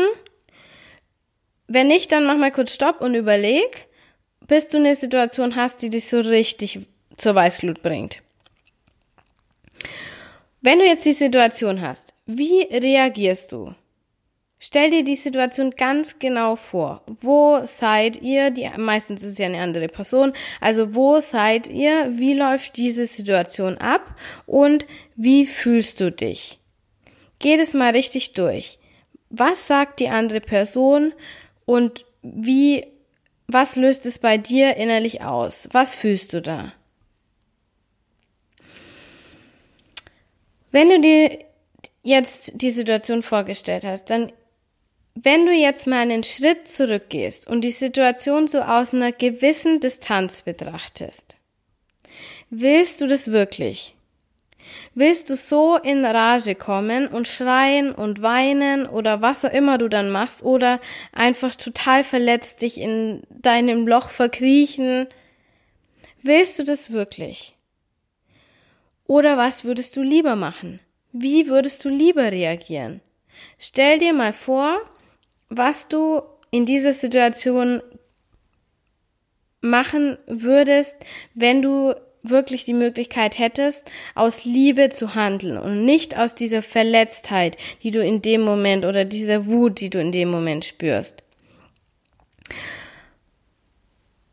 Wenn 1.67 1.87
nicht, 1.87 2.11
dann 2.11 2.25
mach 2.25 2.37
mal 2.37 2.51
kurz 2.51 2.73
Stopp 2.73 3.01
und 3.01 3.13
überleg, 3.13 3.87
bis 4.47 4.67
du 4.67 4.77
eine 4.77 4.95
Situation 4.95 5.55
hast, 5.55 5.81
die 5.81 5.89
dich 5.89 6.07
so 6.07 6.21
richtig 6.21 6.79
zur 7.17 7.35
Weißglut 7.35 7.81
bringt. 7.81 8.21
Wenn 10.61 10.79
du 10.79 10.85
jetzt 10.85 11.05
die 11.05 11.13
Situation 11.13 11.81
hast, 11.81 12.13
wie 12.25 12.61
reagierst 12.63 13.51
du? 13.51 13.75
Stell 14.59 14.89
dir 14.89 15.03
die 15.03 15.15
Situation 15.15 15.69
ganz 15.71 16.17
genau 16.17 16.55
vor. 16.55 17.03
Wo 17.21 17.61
seid 17.65 18.21
ihr? 18.23 18.49
Die, 18.49 18.67
meistens 18.77 19.23
ist 19.23 19.33
es 19.33 19.37
ja 19.37 19.45
eine 19.45 19.61
andere 19.61 19.87
Person. 19.87 20.33
Also 20.59 20.95
wo 20.95 21.19
seid 21.19 21.67
ihr? 21.67 22.17
Wie 22.17 22.33
läuft 22.33 22.77
diese 22.77 23.05
Situation 23.05 23.77
ab? 23.77 24.15
Und 24.47 24.87
wie 25.15 25.45
fühlst 25.45 26.01
du 26.01 26.11
dich? 26.11 26.57
Geh 27.37 27.55
das 27.55 27.75
mal 27.75 27.91
richtig 27.91 28.33
durch. 28.33 28.79
Was 29.29 29.67
sagt 29.67 29.99
die 29.99 30.09
andere 30.09 30.41
Person? 30.41 31.13
Und 31.65 32.05
wie, 32.21 32.85
was 33.47 33.75
löst 33.75 34.05
es 34.05 34.19
bei 34.19 34.37
dir 34.37 34.77
innerlich 34.77 35.21
aus? 35.21 35.69
Was 35.71 35.95
fühlst 35.95 36.33
du 36.33 36.41
da? 36.41 36.71
Wenn 40.71 40.89
du 40.89 41.01
dir 41.01 41.39
jetzt 42.03 42.61
die 42.61 42.71
Situation 42.71 43.23
vorgestellt 43.23 43.85
hast, 43.85 44.05
dann 44.05 44.31
wenn 45.23 45.45
du 45.47 45.51
jetzt 45.51 45.87
mal 45.87 46.01
einen 46.01 46.23
Schritt 46.23 46.67
zurückgehst 46.67 47.47
und 47.47 47.61
die 47.61 47.71
Situation 47.71 48.47
so 48.47 48.61
aus 48.61 48.93
einer 48.93 49.11
gewissen 49.11 49.79
Distanz 49.79 50.43
betrachtest, 50.43 51.37
willst 52.51 53.01
du 53.01 53.07
das 53.07 53.31
wirklich? 53.31 53.95
Willst 54.95 55.29
du 55.29 55.35
so 55.35 55.77
in 55.77 56.05
Rage 56.05 56.55
kommen 56.55 57.07
und 57.07 57.27
schreien 57.27 57.91
und 57.91 58.21
weinen 58.21 58.85
oder 58.85 59.21
was 59.21 59.45
auch 59.45 59.51
immer 59.51 59.77
du 59.77 59.87
dann 59.87 60.11
machst 60.11 60.43
oder 60.43 60.79
einfach 61.13 61.55
total 61.55 62.03
verletzt 62.03 62.61
dich 62.61 62.79
in 62.79 63.21
deinem 63.29 63.87
Loch 63.87 64.09
verkriechen? 64.09 65.07
Willst 66.23 66.59
du 66.59 66.63
das 66.63 66.91
wirklich? 66.91 67.55
Oder 69.05 69.37
was 69.37 69.63
würdest 69.63 69.95
du 69.95 70.01
lieber 70.01 70.35
machen? 70.35 70.79
Wie 71.11 71.47
würdest 71.47 71.85
du 71.85 71.89
lieber 71.89 72.31
reagieren? 72.31 73.01
Stell 73.57 73.99
dir 73.99 74.13
mal 74.13 74.33
vor, 74.33 74.77
was 75.49 75.87
du 75.87 76.21
in 76.51 76.65
dieser 76.65 76.93
Situation 76.93 77.81
machen 79.61 80.17
würdest, 80.27 80.97
wenn 81.33 81.61
du 81.61 81.95
wirklich 82.29 82.65
die 82.65 82.73
Möglichkeit 82.73 83.37
hättest, 83.39 83.89
aus 84.15 84.45
Liebe 84.45 84.89
zu 84.89 85.15
handeln 85.15 85.57
und 85.57 85.85
nicht 85.85 86.17
aus 86.17 86.35
dieser 86.35 86.61
Verletztheit, 86.61 87.57
die 87.83 87.91
du 87.91 88.03
in 88.03 88.21
dem 88.21 88.41
Moment 88.41 88.85
oder 88.85 89.05
dieser 89.05 89.45
Wut, 89.45 89.79
die 89.79 89.89
du 89.89 89.99
in 89.99 90.11
dem 90.11 90.29
Moment 90.29 90.65
spürst. 90.65 91.23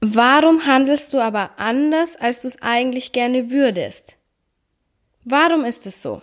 Warum 0.00 0.66
handelst 0.66 1.12
du 1.14 1.20
aber 1.20 1.52
anders, 1.56 2.16
als 2.16 2.42
du 2.42 2.48
es 2.48 2.60
eigentlich 2.60 3.12
gerne 3.12 3.50
würdest? 3.50 4.16
Warum 5.24 5.64
ist 5.64 5.86
es 5.86 6.02
so? 6.02 6.20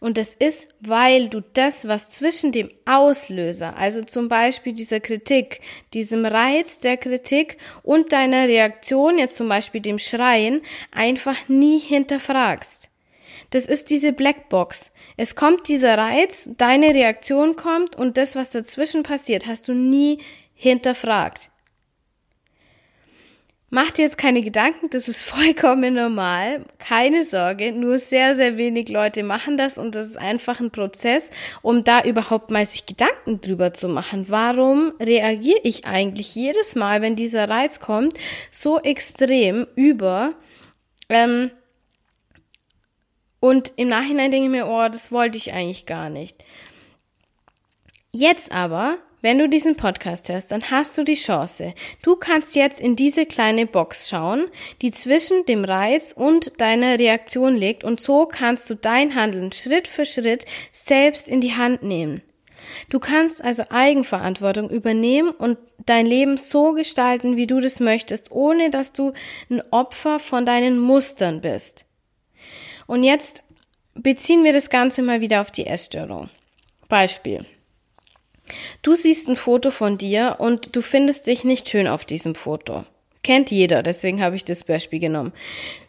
Und 0.00 0.16
das 0.16 0.34
ist, 0.34 0.68
weil 0.80 1.28
du 1.28 1.42
das, 1.52 1.88
was 1.88 2.10
zwischen 2.10 2.52
dem 2.52 2.70
Auslöser, 2.84 3.76
also 3.76 4.02
zum 4.02 4.28
Beispiel 4.28 4.72
dieser 4.72 5.00
Kritik, 5.00 5.60
diesem 5.94 6.24
Reiz 6.24 6.80
der 6.80 6.96
Kritik 6.96 7.58
und 7.82 8.12
deiner 8.12 8.48
Reaktion, 8.48 9.18
jetzt 9.18 9.36
zum 9.36 9.48
Beispiel 9.48 9.80
dem 9.80 9.98
Schreien, 9.98 10.62
einfach 10.92 11.48
nie 11.48 11.78
hinterfragst. 11.78 12.88
Das 13.50 13.64
ist 13.66 13.90
diese 13.90 14.12
Blackbox. 14.12 14.92
Es 15.16 15.34
kommt 15.34 15.68
dieser 15.68 15.96
Reiz, 15.96 16.50
deine 16.58 16.94
Reaktion 16.94 17.56
kommt 17.56 17.96
und 17.96 18.16
das, 18.16 18.36
was 18.36 18.50
dazwischen 18.50 19.02
passiert, 19.02 19.46
hast 19.46 19.68
du 19.68 19.72
nie 19.72 20.18
hinterfragt. 20.54 21.50
Mach 23.70 23.90
dir 23.90 24.02
jetzt 24.06 24.16
keine 24.16 24.40
Gedanken, 24.42 24.88
das 24.90 25.08
ist 25.08 25.24
vollkommen 25.28 25.94
normal. 25.94 26.64
Keine 26.78 27.24
Sorge, 27.24 27.72
nur 27.72 27.98
sehr, 27.98 28.34
sehr 28.34 28.56
wenig 28.56 28.88
Leute 28.88 29.22
machen 29.22 29.58
das 29.58 29.76
und 29.76 29.94
das 29.94 30.08
ist 30.08 30.16
einfach 30.16 30.60
ein 30.60 30.70
Prozess, 30.70 31.30
um 31.60 31.84
da 31.84 32.02
überhaupt 32.02 32.50
mal 32.50 32.64
sich 32.64 32.86
Gedanken 32.86 33.40
drüber 33.40 33.74
zu 33.74 33.88
machen. 33.88 34.26
Warum 34.28 34.94
reagiere 34.98 35.60
ich 35.64 35.84
eigentlich 35.84 36.34
jedes 36.34 36.76
Mal, 36.76 37.02
wenn 37.02 37.14
dieser 37.14 37.48
Reiz 37.48 37.78
kommt, 37.78 38.18
so 38.50 38.80
extrem 38.80 39.66
über? 39.74 40.32
Ähm, 41.10 41.50
und 43.40 43.74
im 43.76 43.88
Nachhinein 43.88 44.30
denke 44.30 44.46
ich 44.46 44.50
mir, 44.50 44.66
oh, 44.66 44.88
das 44.88 45.12
wollte 45.12 45.36
ich 45.36 45.52
eigentlich 45.52 45.86
gar 45.86 46.08
nicht. 46.08 46.42
Jetzt 48.12 48.50
aber 48.50 48.98
wenn 49.20 49.38
du 49.38 49.48
diesen 49.48 49.76
Podcast 49.76 50.28
hörst, 50.28 50.52
dann 50.52 50.70
hast 50.70 50.96
du 50.96 51.04
die 51.04 51.14
Chance. 51.14 51.74
Du 52.02 52.16
kannst 52.16 52.54
jetzt 52.54 52.80
in 52.80 52.96
diese 52.96 53.26
kleine 53.26 53.66
Box 53.66 54.08
schauen, 54.08 54.46
die 54.80 54.90
zwischen 54.90 55.44
dem 55.46 55.64
Reiz 55.64 56.12
und 56.12 56.60
deiner 56.60 56.98
Reaktion 56.98 57.56
liegt 57.56 57.84
und 57.84 58.00
so 58.00 58.26
kannst 58.26 58.70
du 58.70 58.74
dein 58.74 59.14
Handeln 59.14 59.52
Schritt 59.52 59.88
für 59.88 60.04
Schritt 60.04 60.44
selbst 60.72 61.28
in 61.28 61.40
die 61.40 61.56
Hand 61.56 61.82
nehmen. 61.82 62.22
Du 62.90 62.98
kannst 62.98 63.42
also 63.42 63.64
Eigenverantwortung 63.70 64.70
übernehmen 64.70 65.30
und 65.30 65.58
dein 65.86 66.06
Leben 66.06 66.36
so 66.36 66.72
gestalten, 66.72 67.36
wie 67.36 67.46
du 67.46 67.60
das 67.60 67.80
möchtest, 67.80 68.30
ohne 68.30 68.70
dass 68.70 68.92
du 68.92 69.12
ein 69.50 69.62
Opfer 69.70 70.18
von 70.18 70.44
deinen 70.44 70.78
Mustern 70.78 71.40
bist. 71.40 71.86
Und 72.86 73.04
jetzt 73.04 73.42
beziehen 73.94 74.44
wir 74.44 74.52
das 74.52 74.70
Ganze 74.70 75.02
mal 75.02 75.20
wieder 75.20 75.40
auf 75.40 75.50
die 75.50 75.66
Essstörung. 75.66 76.30
Beispiel. 76.88 77.44
Du 78.82 78.94
siehst 78.94 79.28
ein 79.28 79.36
Foto 79.36 79.70
von 79.70 79.98
dir 79.98 80.36
und 80.38 80.74
du 80.74 80.82
findest 80.82 81.26
dich 81.26 81.44
nicht 81.44 81.68
schön 81.68 81.88
auf 81.88 82.04
diesem 82.04 82.34
Foto. 82.34 82.84
Kennt 83.22 83.50
jeder, 83.50 83.82
deswegen 83.82 84.22
habe 84.22 84.36
ich 84.36 84.44
das 84.44 84.64
Beispiel 84.64 85.00
genommen. 85.00 85.32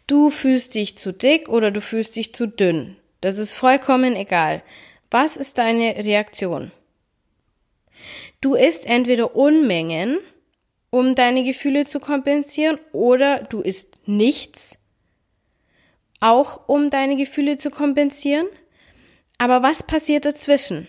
Du 0.07 0.29
fühlst 0.29 0.75
dich 0.75 0.97
zu 0.97 1.13
dick 1.13 1.47
oder 1.47 1.71
du 1.71 1.81
fühlst 1.81 2.15
dich 2.15 2.33
zu 2.33 2.47
dünn. 2.47 2.97
Das 3.21 3.37
ist 3.37 3.53
vollkommen 3.53 4.15
egal. 4.15 4.63
Was 5.11 5.37
ist 5.37 5.57
deine 5.57 5.95
Reaktion? 5.97 6.71
Du 8.41 8.55
isst 8.55 8.85
entweder 8.85 9.35
Unmengen, 9.35 10.19
um 10.89 11.15
deine 11.15 11.43
Gefühle 11.43 11.85
zu 11.85 11.99
kompensieren, 11.99 12.79
oder 12.91 13.39
du 13.43 13.61
isst 13.61 13.99
nichts, 14.05 14.79
auch 16.19 16.67
um 16.67 16.89
deine 16.89 17.15
Gefühle 17.15 17.57
zu 17.57 17.69
kompensieren. 17.69 18.47
Aber 19.37 19.61
was 19.61 19.83
passiert 19.83 20.25
dazwischen? 20.25 20.87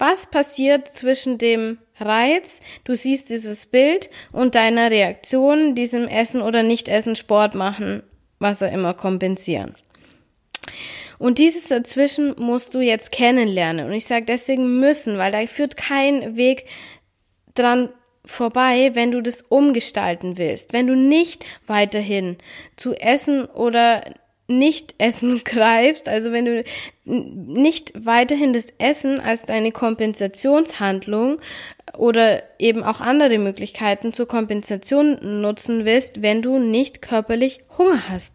Was 0.00 0.24
passiert 0.24 0.88
zwischen 0.88 1.36
dem 1.36 1.76
Reiz, 1.98 2.62
du 2.84 2.96
siehst 2.96 3.28
dieses 3.28 3.66
Bild 3.66 4.08
und 4.32 4.54
deiner 4.54 4.90
Reaktion, 4.90 5.74
diesem 5.74 6.08
Essen 6.08 6.40
oder 6.40 6.62
Nicht-Essen, 6.62 7.16
Sport 7.16 7.54
machen, 7.54 8.02
was 8.38 8.62
auch 8.62 8.72
immer 8.72 8.94
kompensieren? 8.94 9.74
Und 11.18 11.36
dieses 11.36 11.64
dazwischen 11.68 12.34
musst 12.38 12.72
du 12.74 12.80
jetzt 12.80 13.12
kennenlernen. 13.12 13.88
Und 13.88 13.92
ich 13.92 14.06
sage 14.06 14.24
deswegen 14.24 14.80
müssen, 14.80 15.18
weil 15.18 15.32
da 15.32 15.46
führt 15.46 15.76
kein 15.76 16.34
Weg 16.34 16.64
dran 17.52 17.90
vorbei, 18.24 18.92
wenn 18.94 19.12
du 19.12 19.20
das 19.20 19.42
umgestalten 19.42 20.38
willst. 20.38 20.72
Wenn 20.72 20.86
du 20.86 20.96
nicht 20.96 21.44
weiterhin 21.66 22.38
zu 22.76 22.94
essen 22.94 23.44
oder 23.44 24.02
nicht-Essen 24.50 25.42
greifst, 25.44 26.08
also 26.08 26.32
wenn 26.32 26.44
du 26.44 26.64
nicht 27.04 27.92
weiterhin 27.94 28.52
das 28.52 28.66
Essen 28.78 29.18
als 29.20 29.44
deine 29.44 29.72
Kompensationshandlung 29.72 31.40
oder 31.96 32.42
eben 32.58 32.82
auch 32.82 33.00
andere 33.00 33.38
Möglichkeiten 33.38 34.12
zur 34.12 34.28
Kompensation 34.28 35.40
nutzen 35.40 35.84
willst, 35.84 36.22
wenn 36.22 36.42
du 36.42 36.58
nicht 36.58 37.02
körperlich 37.02 37.60
Hunger 37.78 38.08
hast 38.08 38.34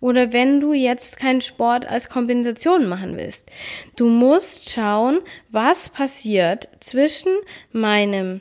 oder 0.00 0.32
wenn 0.32 0.60
du 0.60 0.72
jetzt 0.72 1.16
keinen 1.16 1.40
Sport 1.40 1.86
als 1.86 2.08
Kompensation 2.08 2.88
machen 2.88 3.16
willst. 3.16 3.50
Du 3.94 4.08
musst 4.08 4.70
schauen, 4.70 5.20
was 5.50 5.88
passiert 5.88 6.68
zwischen 6.80 7.32
meinem, 7.70 8.40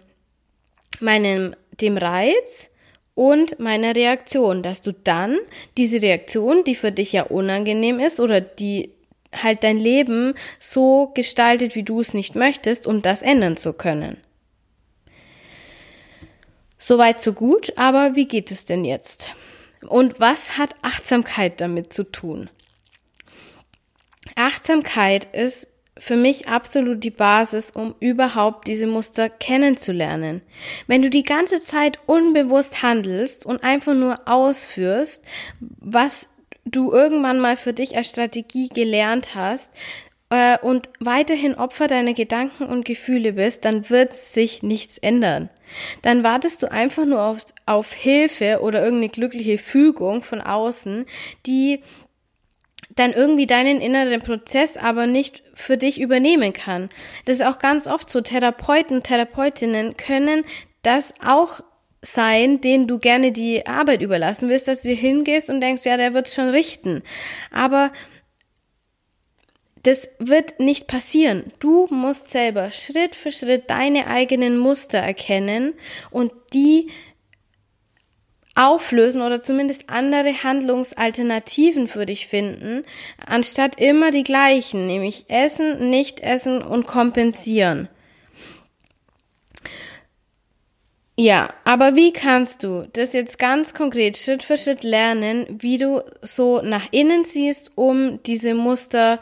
meinem, 1.00 1.56
dem 1.80 1.98
Reiz 1.98 2.71
und 3.16 3.60
meiner 3.60 3.96
Reaktion, 3.96 4.64
dass 4.64 4.82
du 4.82 4.94
dann 4.94 5.38
diese 5.78 6.02
Reaktion, 6.02 6.64
die 6.64 6.76
für 6.76 6.92
dich 6.92 7.12
ja 7.12 7.24
unangenehm 7.24 8.00
ist 8.00 8.20
oder 8.20 8.42
die 8.42 8.92
halt 9.34 9.64
dein 9.64 9.78
Leben 9.78 10.34
so 10.60 11.12
gestaltet, 11.14 11.76
wie 11.76 11.84
du 11.84 12.02
es 12.02 12.14
nicht 12.14 12.36
möchtest, 12.36 12.88
um 12.88 13.02
das 13.02 13.22
ändern 13.22 13.58
zu 13.58 13.74
können. 13.74 14.18
Soweit 16.78 17.22
so 17.22 17.34
gut, 17.34 17.78
aber 17.78 18.16
wie 18.16 18.28
geht 18.28 18.52
es 18.52 18.66
denn 18.66 18.84
jetzt? 18.84 19.30
Und 19.88 20.20
was 20.20 20.58
hat 20.58 20.76
Achtsamkeit 20.82 21.62
damit 21.62 21.94
zu 21.94 22.04
tun? 22.04 22.50
Achtsamkeit 24.36 25.28
ist 25.34 25.68
für 26.02 26.16
mich 26.18 26.48
absolut 26.48 27.04
die 27.04 27.12
Basis, 27.12 27.70
um 27.70 27.94
überhaupt 28.00 28.68
diese 28.68 28.88
Muster 28.88 29.30
kennenzulernen. 29.30 30.42
Wenn 30.88 31.04
du 31.04 31.12
die 31.12 31.22
ganze 31.22 31.62
Zeit 31.62 32.00
unbewusst 32.08 32.82
handelst 32.82 33.46
und 33.46 33.64
einfach 33.64 33.94
nur 33.94 34.16
ausführst, 34.26 35.24
was 35.60 36.28
du 36.66 36.92
irgendwann 36.92 37.40
mal 37.40 37.56
für 37.56 37.74
dich 37.74 37.96
als 37.96 38.10
Strategie 38.10 38.70
gelernt 38.70 39.36
hast, 39.36 39.72
äh, 40.32 40.58
und 40.60 40.90
weiterhin 41.00 41.56
Opfer 41.56 41.88
deiner 41.88 42.14
Gedanken 42.14 42.66
und 42.66 42.86
Gefühle 42.86 43.34
bist, 43.34 43.66
dann 43.66 43.90
wird 43.90 44.14
sich 44.16 44.64
nichts 44.64 44.98
ändern. 44.98 45.50
Dann 46.02 46.24
wartest 46.24 46.64
du 46.64 46.72
einfach 46.72 47.06
nur 47.06 47.22
auf, 47.22 47.46
auf 47.66 47.94
Hilfe 47.94 48.60
oder 48.62 48.82
irgendeine 48.82 49.10
glückliche 49.10 49.58
Fügung 49.58 50.24
von 50.24 50.42
außen, 50.42 51.06
die 51.46 51.84
dann 52.96 53.14
irgendwie 53.14 53.48
deinen 53.48 53.82
inneren 53.82 54.22
Prozess 54.22 54.78
aber 54.78 55.08
nicht 55.08 55.44
für 55.54 55.78
dich 55.78 56.00
übernehmen 56.00 56.54
kann. 56.54 56.90
Das 57.26 57.38
ist 57.38 57.46
auch 57.46 57.60
ganz 57.60 57.88
oft 57.88 58.10
so. 58.10 58.22
Therapeuten, 58.22 59.02
Therapeutinnen 59.02 59.98
können 59.98 60.44
das 60.84 61.14
auch 61.24 61.62
sein, 62.02 62.62
denen 62.62 62.88
du 62.88 62.98
gerne 62.98 63.32
die 63.32 63.66
Arbeit 63.68 64.02
überlassen 64.02 64.50
willst, 64.50 64.68
dass 64.68 64.82
du 64.82 64.90
hingehst 64.90 65.50
und 65.50 65.62
denkst, 65.62 65.86
ja, 65.86 65.98
der 65.98 66.14
wird 66.14 66.30
schon 66.30 66.50
richten. 66.50 67.04
Aber 67.52 67.92
das 69.84 70.10
wird 70.20 70.60
nicht 70.60 70.88
passieren. 70.88 71.52
Du 71.60 71.88
musst 71.90 72.30
selber 72.30 72.72
Schritt 72.72 73.16
für 73.16 73.32
Schritt 73.32 73.70
deine 73.70 74.08
eigenen 74.08 74.58
Muster 74.58 75.00
erkennen 75.00 75.74
und 76.12 76.32
die 76.54 76.90
auflösen 78.62 79.22
oder 79.22 79.42
zumindest 79.42 79.90
andere 79.90 80.44
Handlungsalternativen 80.44 81.88
für 81.88 82.06
dich 82.06 82.28
finden, 82.28 82.84
anstatt 83.26 83.80
immer 83.80 84.12
die 84.12 84.24
gleichen, 84.24 84.88
nämlich 84.88 85.26
essen, 85.30 85.90
nicht 85.90 86.20
essen 86.20 86.62
und 86.62 86.88
kompensieren. 86.88 87.90
Ja, 91.18 91.54
aber 91.66 91.96
wie 91.96 92.14
kannst 92.14 92.64
du 92.64 92.88
das 92.94 93.14
jetzt 93.14 93.38
ganz 93.38 93.74
konkret 93.74 94.18
Schritt 94.18 94.44
für 94.44 94.58
Schritt 94.58 94.84
lernen, 94.84 95.46
wie 95.50 95.78
du 95.78 96.02
so 96.22 96.62
nach 96.62 96.88
innen 96.92 97.26
siehst, 97.26 97.72
um 97.76 98.24
diese 98.24 98.56
Muster 98.56 99.20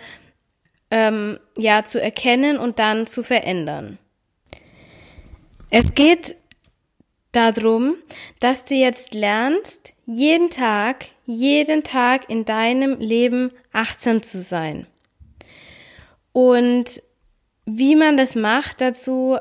ähm, 0.91 1.39
ja 1.57 1.83
zu 1.83 2.01
erkennen 2.01 2.57
und 2.57 2.79
dann 2.79 3.07
zu 3.07 3.23
verändern. 3.23 3.97
Es 5.69 5.93
geht 5.93 6.35
darum, 7.31 7.95
dass 8.39 8.65
du 8.65 8.75
jetzt 8.75 9.13
lernst, 9.13 9.93
jeden 10.05 10.49
Tag, 10.49 11.07
jeden 11.25 11.83
Tag 11.83 12.29
in 12.29 12.45
deinem 12.45 12.99
Leben 12.99 13.51
achtsam 13.71 14.23
zu 14.23 14.41
sein. 14.41 14.87
Und 16.31 17.01
wie 17.65 17.95
man 17.95 18.17
das 18.17 18.35
macht, 18.35 18.81
dazu 18.81 19.37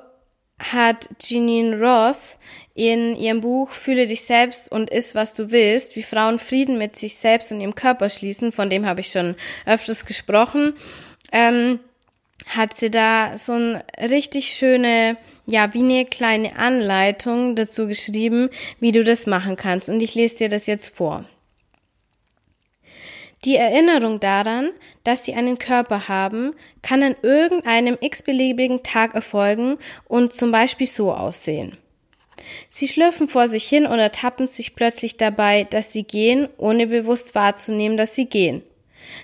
hat 0.58 1.08
Jeanine 1.20 1.78
Roth 1.80 2.36
in 2.74 3.14
ihrem 3.14 3.40
Buch 3.40 3.70
Fühle 3.70 4.06
dich 4.06 4.22
selbst 4.22 4.72
und 4.72 4.90
iss, 4.90 5.14
was 5.14 5.34
du 5.34 5.50
willst, 5.52 5.94
wie 5.94 6.02
Frauen 6.02 6.38
Frieden 6.38 6.78
mit 6.78 6.96
sich 6.96 7.14
selbst 7.16 7.52
und 7.52 7.60
ihrem 7.60 7.76
Körper 7.76 8.10
schließen, 8.10 8.50
von 8.50 8.68
dem 8.68 8.84
habe 8.84 9.00
ich 9.00 9.12
schon 9.12 9.36
öfters 9.66 10.04
gesprochen 10.04 10.74
ähm, 11.32 11.80
hat 12.46 12.74
sie 12.74 12.90
da 12.90 13.36
so 13.36 13.52
eine 13.52 13.84
richtig 14.00 14.54
schöne, 14.54 15.16
ja, 15.50 15.72
wie 15.72 15.78
eine 15.78 16.04
kleine 16.04 16.56
Anleitung 16.56 17.56
dazu 17.56 17.88
geschrieben, 17.88 18.50
wie 18.80 18.92
du 18.92 19.02
das 19.02 19.26
machen 19.26 19.56
kannst. 19.56 19.88
Und 19.88 20.02
ich 20.02 20.14
lese 20.14 20.36
dir 20.36 20.48
das 20.50 20.66
jetzt 20.66 20.94
vor. 20.94 21.24
Die 23.46 23.56
Erinnerung 23.56 24.20
daran, 24.20 24.70
dass 25.04 25.24
sie 25.24 25.32
einen 25.32 25.58
Körper 25.58 26.06
haben, 26.08 26.54
kann 26.82 27.02
an 27.02 27.16
irgendeinem 27.22 27.96
x-beliebigen 27.98 28.82
Tag 28.82 29.14
erfolgen 29.14 29.78
und 30.06 30.34
zum 30.34 30.52
Beispiel 30.52 30.86
so 30.86 31.14
aussehen. 31.14 31.78
Sie 32.68 32.86
schlürfen 32.86 33.26
vor 33.26 33.48
sich 33.48 33.66
hin 33.66 33.86
und 33.86 33.98
ertappen 33.98 34.48
sich 34.48 34.74
plötzlich 34.74 35.16
dabei, 35.16 35.64
dass 35.64 35.92
sie 35.94 36.02
gehen, 36.02 36.48
ohne 36.58 36.86
bewusst 36.86 37.34
wahrzunehmen, 37.34 37.96
dass 37.96 38.14
sie 38.14 38.26
gehen. 38.26 38.62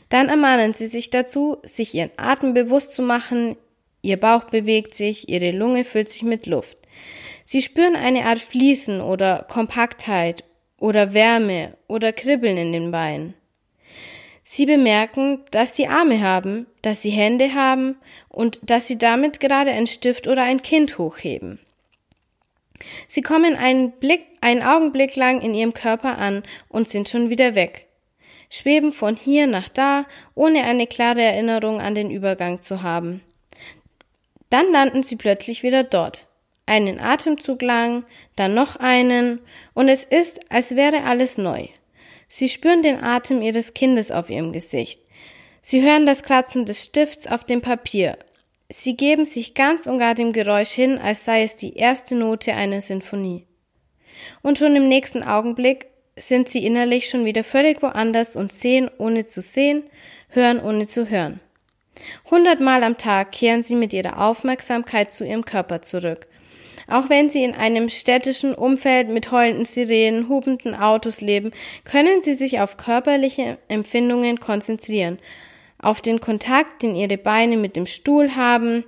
Dann 0.08 0.30
ermahnen 0.30 0.72
sie 0.72 0.86
sich 0.86 1.10
dazu, 1.10 1.58
sich 1.64 1.94
ihren 1.94 2.10
Atem 2.16 2.54
bewusst 2.54 2.94
zu 2.94 3.02
machen, 3.02 3.56
ihr 4.04 4.18
Bauch 4.18 4.44
bewegt 4.44 4.94
sich, 4.94 5.28
ihre 5.28 5.50
Lunge 5.50 5.84
füllt 5.84 6.08
sich 6.08 6.22
mit 6.22 6.46
Luft. 6.46 6.78
Sie 7.44 7.62
spüren 7.62 7.96
eine 7.96 8.24
Art 8.24 8.38
Fließen 8.38 9.00
oder 9.00 9.46
Kompaktheit 9.48 10.44
oder 10.78 11.14
Wärme 11.14 11.76
oder 11.88 12.12
Kribbeln 12.12 12.56
in 12.56 12.72
den 12.72 12.90
Beinen. 12.90 13.34
Sie 14.42 14.66
bemerken, 14.66 15.40
dass 15.50 15.74
sie 15.74 15.88
Arme 15.88 16.20
haben, 16.20 16.66
dass 16.82 17.02
sie 17.02 17.10
Hände 17.10 17.54
haben 17.54 17.96
und 18.28 18.60
dass 18.62 18.86
sie 18.86 18.98
damit 18.98 19.40
gerade 19.40 19.70
ein 19.70 19.86
Stift 19.86 20.28
oder 20.28 20.42
ein 20.42 20.62
Kind 20.62 20.98
hochheben. 20.98 21.58
Sie 23.08 23.22
kommen 23.22 23.56
einen 23.56 23.92
Blick, 23.92 24.22
einen 24.40 24.62
Augenblick 24.62 25.16
lang 25.16 25.40
in 25.40 25.54
ihrem 25.54 25.74
Körper 25.74 26.18
an 26.18 26.42
und 26.68 26.88
sind 26.88 27.08
schon 27.08 27.30
wieder 27.30 27.54
weg 27.54 27.86
schweben 28.54 28.92
von 28.92 29.16
hier 29.16 29.46
nach 29.46 29.68
da, 29.68 30.06
ohne 30.34 30.62
eine 30.62 30.86
klare 30.86 31.22
Erinnerung 31.22 31.80
an 31.80 31.94
den 31.94 32.10
Übergang 32.10 32.60
zu 32.60 32.82
haben. 32.82 33.20
Dann 34.50 34.70
landen 34.72 35.02
sie 35.02 35.16
plötzlich 35.16 35.62
wieder 35.62 35.84
dort. 35.84 36.26
Einen 36.66 37.00
Atemzug 37.00 37.60
lang, 37.62 38.04
dann 38.36 38.54
noch 38.54 38.76
einen, 38.76 39.40
und 39.74 39.88
es 39.88 40.04
ist, 40.04 40.50
als 40.50 40.76
wäre 40.76 41.04
alles 41.04 41.36
neu. 41.36 41.68
Sie 42.28 42.48
spüren 42.48 42.82
den 42.82 43.02
Atem 43.02 43.42
ihres 43.42 43.74
Kindes 43.74 44.10
auf 44.10 44.30
ihrem 44.30 44.52
Gesicht. 44.52 45.00
Sie 45.60 45.82
hören 45.82 46.06
das 46.06 46.22
Kratzen 46.22 46.64
des 46.64 46.84
Stifts 46.84 47.26
auf 47.26 47.44
dem 47.44 47.60
Papier. 47.60 48.18
Sie 48.70 48.96
geben 48.96 49.24
sich 49.24 49.54
ganz 49.54 49.86
und 49.86 49.98
gar 49.98 50.14
dem 50.14 50.32
Geräusch 50.32 50.70
hin, 50.70 50.98
als 50.98 51.24
sei 51.24 51.42
es 51.42 51.56
die 51.56 51.76
erste 51.76 52.16
Note 52.16 52.54
einer 52.54 52.80
Sinfonie. 52.80 53.46
Und 54.42 54.58
schon 54.58 54.74
im 54.74 54.88
nächsten 54.88 55.22
Augenblick 55.22 55.86
sind 56.16 56.48
sie 56.48 56.64
innerlich 56.64 57.08
schon 57.08 57.24
wieder 57.24 57.44
völlig 57.44 57.82
woanders 57.82 58.36
und 58.36 58.52
sehen 58.52 58.90
ohne 58.98 59.24
zu 59.24 59.42
sehen, 59.42 59.84
hören 60.28 60.60
ohne 60.60 60.86
zu 60.86 61.08
hören. 61.08 61.40
Hundertmal 62.30 62.82
am 62.82 62.98
Tag 62.98 63.32
kehren 63.32 63.62
sie 63.62 63.76
mit 63.76 63.92
ihrer 63.92 64.20
Aufmerksamkeit 64.20 65.12
zu 65.12 65.24
ihrem 65.24 65.44
Körper 65.44 65.82
zurück. 65.82 66.26
Auch 66.88 67.08
wenn 67.08 67.30
sie 67.30 67.44
in 67.44 67.54
einem 67.54 67.88
städtischen 67.88 68.54
Umfeld 68.54 69.08
mit 69.08 69.30
heulenden 69.30 69.64
Sirenen, 69.64 70.28
hubenden 70.28 70.74
Autos 70.74 71.20
leben, 71.20 71.52
können 71.84 72.20
sie 72.20 72.34
sich 72.34 72.60
auf 72.60 72.76
körperliche 72.76 73.58
Empfindungen 73.68 74.38
konzentrieren, 74.38 75.18
auf 75.78 76.00
den 76.00 76.20
Kontakt, 76.20 76.82
den 76.82 76.94
ihre 76.94 77.16
Beine 77.16 77.56
mit 77.56 77.76
dem 77.76 77.86
Stuhl 77.86 78.36
haben, 78.36 78.84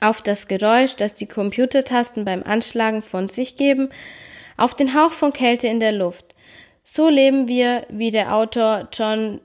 auf 0.00 0.22
das 0.22 0.48
Geräusch, 0.48 0.96
das 0.96 1.14
die 1.14 1.26
Computertasten 1.26 2.24
beim 2.24 2.42
Anschlagen 2.42 3.02
von 3.02 3.28
sich 3.28 3.56
geben, 3.56 3.88
auf 4.56 4.74
den 4.74 4.94
Hauch 4.94 5.12
von 5.12 5.32
Kälte 5.32 5.68
in 5.68 5.80
der 5.80 5.92
Luft. 5.92 6.34
So 6.82 7.08
leben 7.08 7.48
wir, 7.48 7.86
wie 7.88 8.10
der 8.10 8.34
Autor 8.34 8.88
John 8.92 9.40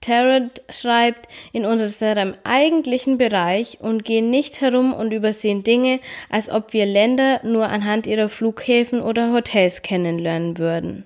Tarrant 0.00 0.62
schreibt, 0.70 1.28
in 1.52 1.66
unserem 1.66 2.34
eigentlichen 2.44 3.18
Bereich 3.18 3.78
und 3.80 4.04
gehen 4.04 4.30
nicht 4.30 4.60
herum 4.60 4.94
und 4.94 5.12
übersehen 5.12 5.62
Dinge, 5.62 6.00
als 6.30 6.48
ob 6.48 6.72
wir 6.72 6.86
Länder 6.86 7.40
nur 7.44 7.68
anhand 7.68 8.06
ihrer 8.06 8.28
Flughäfen 8.28 9.02
oder 9.02 9.32
Hotels 9.32 9.82
kennenlernen 9.82 10.56
würden. 10.56 11.04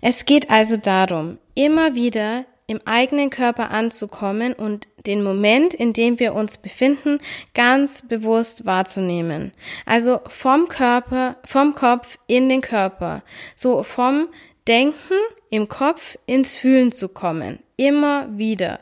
Es 0.00 0.24
geht 0.24 0.48
also 0.48 0.78
darum, 0.78 1.38
immer 1.54 1.94
wieder 1.94 2.46
im 2.66 2.80
eigenen 2.86 3.30
Körper 3.30 3.70
anzukommen 3.70 4.52
und 4.52 4.86
den 5.04 5.22
Moment, 5.24 5.74
in 5.74 5.92
dem 5.92 6.20
wir 6.20 6.34
uns 6.34 6.56
befinden, 6.56 7.18
ganz 7.52 8.06
bewusst 8.06 8.64
wahrzunehmen. 8.64 9.52
Also 9.86 10.20
vom 10.26 10.68
Körper, 10.68 11.36
vom 11.44 11.74
Kopf 11.74 12.16
in 12.28 12.48
den 12.48 12.60
Körper. 12.60 13.22
So 13.56 13.82
vom 13.82 14.28
Denken 14.68 15.14
im 15.50 15.68
Kopf 15.68 16.16
ins 16.26 16.56
Fühlen 16.56 16.92
zu 16.92 17.08
kommen. 17.08 17.58
Immer 17.76 18.38
wieder. 18.38 18.80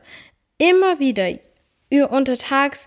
Immer 0.58 0.98
wieder. 0.98 1.38
Untertags, 2.10 2.86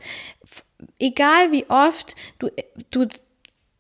egal 1.00 1.52
wie 1.52 1.66
oft 1.70 2.16
du, 2.40 2.50
du 2.92 3.08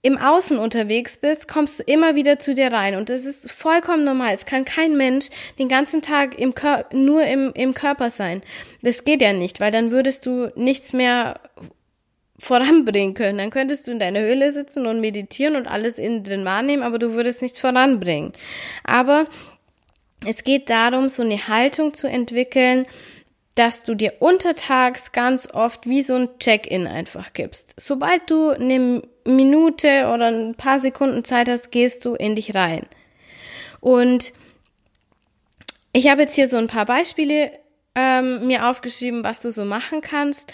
im 0.03 0.17
Außen 0.17 0.57
unterwegs 0.57 1.17
bist, 1.17 1.47
kommst 1.47 1.79
du 1.79 1.83
immer 1.83 2.15
wieder 2.15 2.39
zu 2.39 2.55
dir 2.55 2.71
rein. 2.71 2.95
Und 2.95 3.09
das 3.09 3.25
ist 3.25 3.51
vollkommen 3.51 4.03
normal. 4.03 4.33
Es 4.33 4.45
kann 4.45 4.65
kein 4.65 4.97
Mensch 4.97 5.27
den 5.59 5.69
ganzen 5.69 6.01
Tag 6.01 6.39
im 6.39 6.55
Kör 6.55 6.85
nur 6.91 7.23
im, 7.23 7.51
im 7.53 7.75
Körper 7.75 8.09
sein. 8.09 8.41
Das 8.81 9.03
geht 9.03 9.21
ja 9.21 9.33
nicht, 9.33 9.59
weil 9.59 9.71
dann 9.71 9.91
würdest 9.91 10.25
du 10.25 10.51
nichts 10.55 10.91
mehr 10.93 11.39
voranbringen 12.39 13.13
können. 13.13 13.37
Dann 13.37 13.51
könntest 13.51 13.87
du 13.87 13.91
in 13.91 13.99
deiner 13.99 14.21
Höhle 14.21 14.51
sitzen 14.51 14.87
und 14.87 14.99
meditieren 14.99 15.55
und 15.55 15.67
alles 15.67 15.99
innen 15.99 16.23
drin 16.23 16.45
wahrnehmen, 16.45 16.81
aber 16.81 16.97
du 16.97 17.13
würdest 17.13 17.43
nichts 17.43 17.59
voranbringen. 17.59 18.33
Aber 18.83 19.27
es 20.25 20.43
geht 20.43 20.69
darum, 20.69 21.09
so 21.09 21.23
eine 21.23 21.47
Haltung 21.47 21.93
zu 21.93 22.07
entwickeln, 22.07 22.85
dass 23.55 23.83
du 23.83 23.95
dir 23.95 24.13
untertags 24.19 25.11
ganz 25.11 25.49
oft 25.51 25.87
wie 25.87 26.01
so 26.01 26.15
ein 26.15 26.29
Check-in 26.39 26.87
einfach 26.87 27.33
gibst. 27.33 27.73
Sobald 27.77 28.29
du 28.29 28.49
eine 28.49 29.03
Minute 29.25 30.07
oder 30.13 30.27
ein 30.27 30.55
paar 30.55 30.79
Sekunden 30.79 31.25
Zeit 31.25 31.49
hast, 31.49 31.71
gehst 31.71 32.05
du 32.05 32.15
in 32.15 32.35
dich 32.35 32.55
rein. 32.55 32.85
Und 33.81 34.31
ich 35.91 36.07
habe 36.09 36.21
jetzt 36.21 36.35
hier 36.35 36.47
so 36.47 36.57
ein 36.57 36.67
paar 36.67 36.85
Beispiele 36.85 37.51
ähm, 37.95 38.47
mir 38.47 38.69
aufgeschrieben, 38.69 39.23
was 39.23 39.41
du 39.41 39.51
so 39.51 39.65
machen 39.65 39.99
kannst 39.99 40.53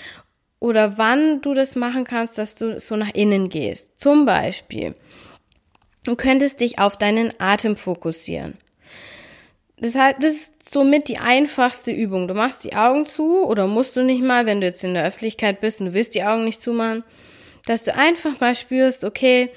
oder 0.60 0.98
wann 0.98 1.42
du 1.42 1.54
das 1.54 1.76
machen 1.76 2.04
kannst, 2.04 2.40
dass 2.40 2.56
du 2.56 2.80
so 2.80 2.96
nach 2.96 3.14
innen 3.14 3.50
gehst. 3.50 4.00
Zum 4.00 4.26
Beispiel, 4.26 4.96
du 6.04 6.16
könntest 6.16 6.62
dich 6.62 6.80
auf 6.80 6.98
deinen 6.98 7.32
Atem 7.40 7.76
fokussieren. 7.76 8.58
Das, 9.80 9.96
ist 10.24 10.72
somit 10.72 11.08
die 11.08 11.20
einfachste 11.20 11.92
Übung. 11.92 12.28
Du 12.28 12.34
machst 12.34 12.64
die 12.64 12.76
Augen 12.76 13.06
zu 13.06 13.46
oder 13.46 13.68
musst 13.68 13.96
du 13.96 14.04
nicht 14.04 14.24
mal, 14.24 14.46
wenn 14.46 14.60
du 14.60 14.68
jetzt 14.68 14.84
in 14.84 14.96
der 14.96 15.06
Öffentlichkeit 15.06 15.60
bist 15.60 15.80
und 15.80 15.88
du 15.88 15.94
willst 15.94 16.16
die 16.16 16.24
Augen 16.24 16.46
nicht 16.46 16.62
zumachen, 16.62 17.04
dass 17.66 17.84
du 17.84 17.94
einfach 17.94 18.40
mal 18.40 18.56
spürst, 18.56 19.04
okay, 19.04 19.50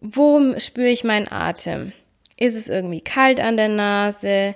wo 0.00 0.58
spüre 0.58 0.88
ich 0.88 1.04
meinen 1.04 1.30
Atem? 1.30 1.92
Ist 2.36 2.56
es 2.56 2.68
irgendwie 2.68 3.00
kalt 3.00 3.38
an 3.38 3.56
der 3.56 3.68
Nase 3.68 4.54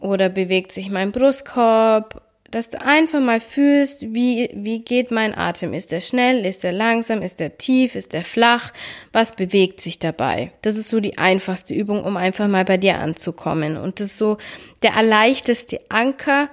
oder 0.00 0.28
bewegt 0.28 0.72
sich 0.72 0.90
mein 0.90 1.12
Brustkorb 1.12 2.22
dass 2.50 2.70
du 2.70 2.82
einfach 2.84 3.20
mal 3.20 3.40
fühlst, 3.40 4.12
wie, 4.14 4.50
wie 4.54 4.80
geht 4.80 5.10
mein 5.10 5.36
Atem? 5.36 5.72
Ist 5.72 5.92
er 5.92 6.00
schnell? 6.00 6.44
Ist 6.44 6.64
er 6.64 6.72
langsam? 6.72 7.22
Ist 7.22 7.40
er 7.40 7.58
tief? 7.58 7.94
Ist 7.94 8.12
er 8.12 8.22
flach? 8.22 8.72
Was 9.12 9.36
bewegt 9.36 9.80
sich 9.80 9.98
dabei? 9.98 10.52
Das 10.62 10.76
ist 10.76 10.88
so 10.88 11.00
die 11.00 11.18
einfachste 11.18 11.74
Übung, 11.74 12.04
um 12.04 12.16
einfach 12.16 12.48
mal 12.48 12.64
bei 12.64 12.76
dir 12.76 12.98
anzukommen. 12.98 13.76
Und 13.76 14.00
das 14.00 14.08
ist 14.08 14.18
so 14.18 14.38
der 14.82 14.94
erleichteste 14.94 15.80
Anker, 15.88 16.48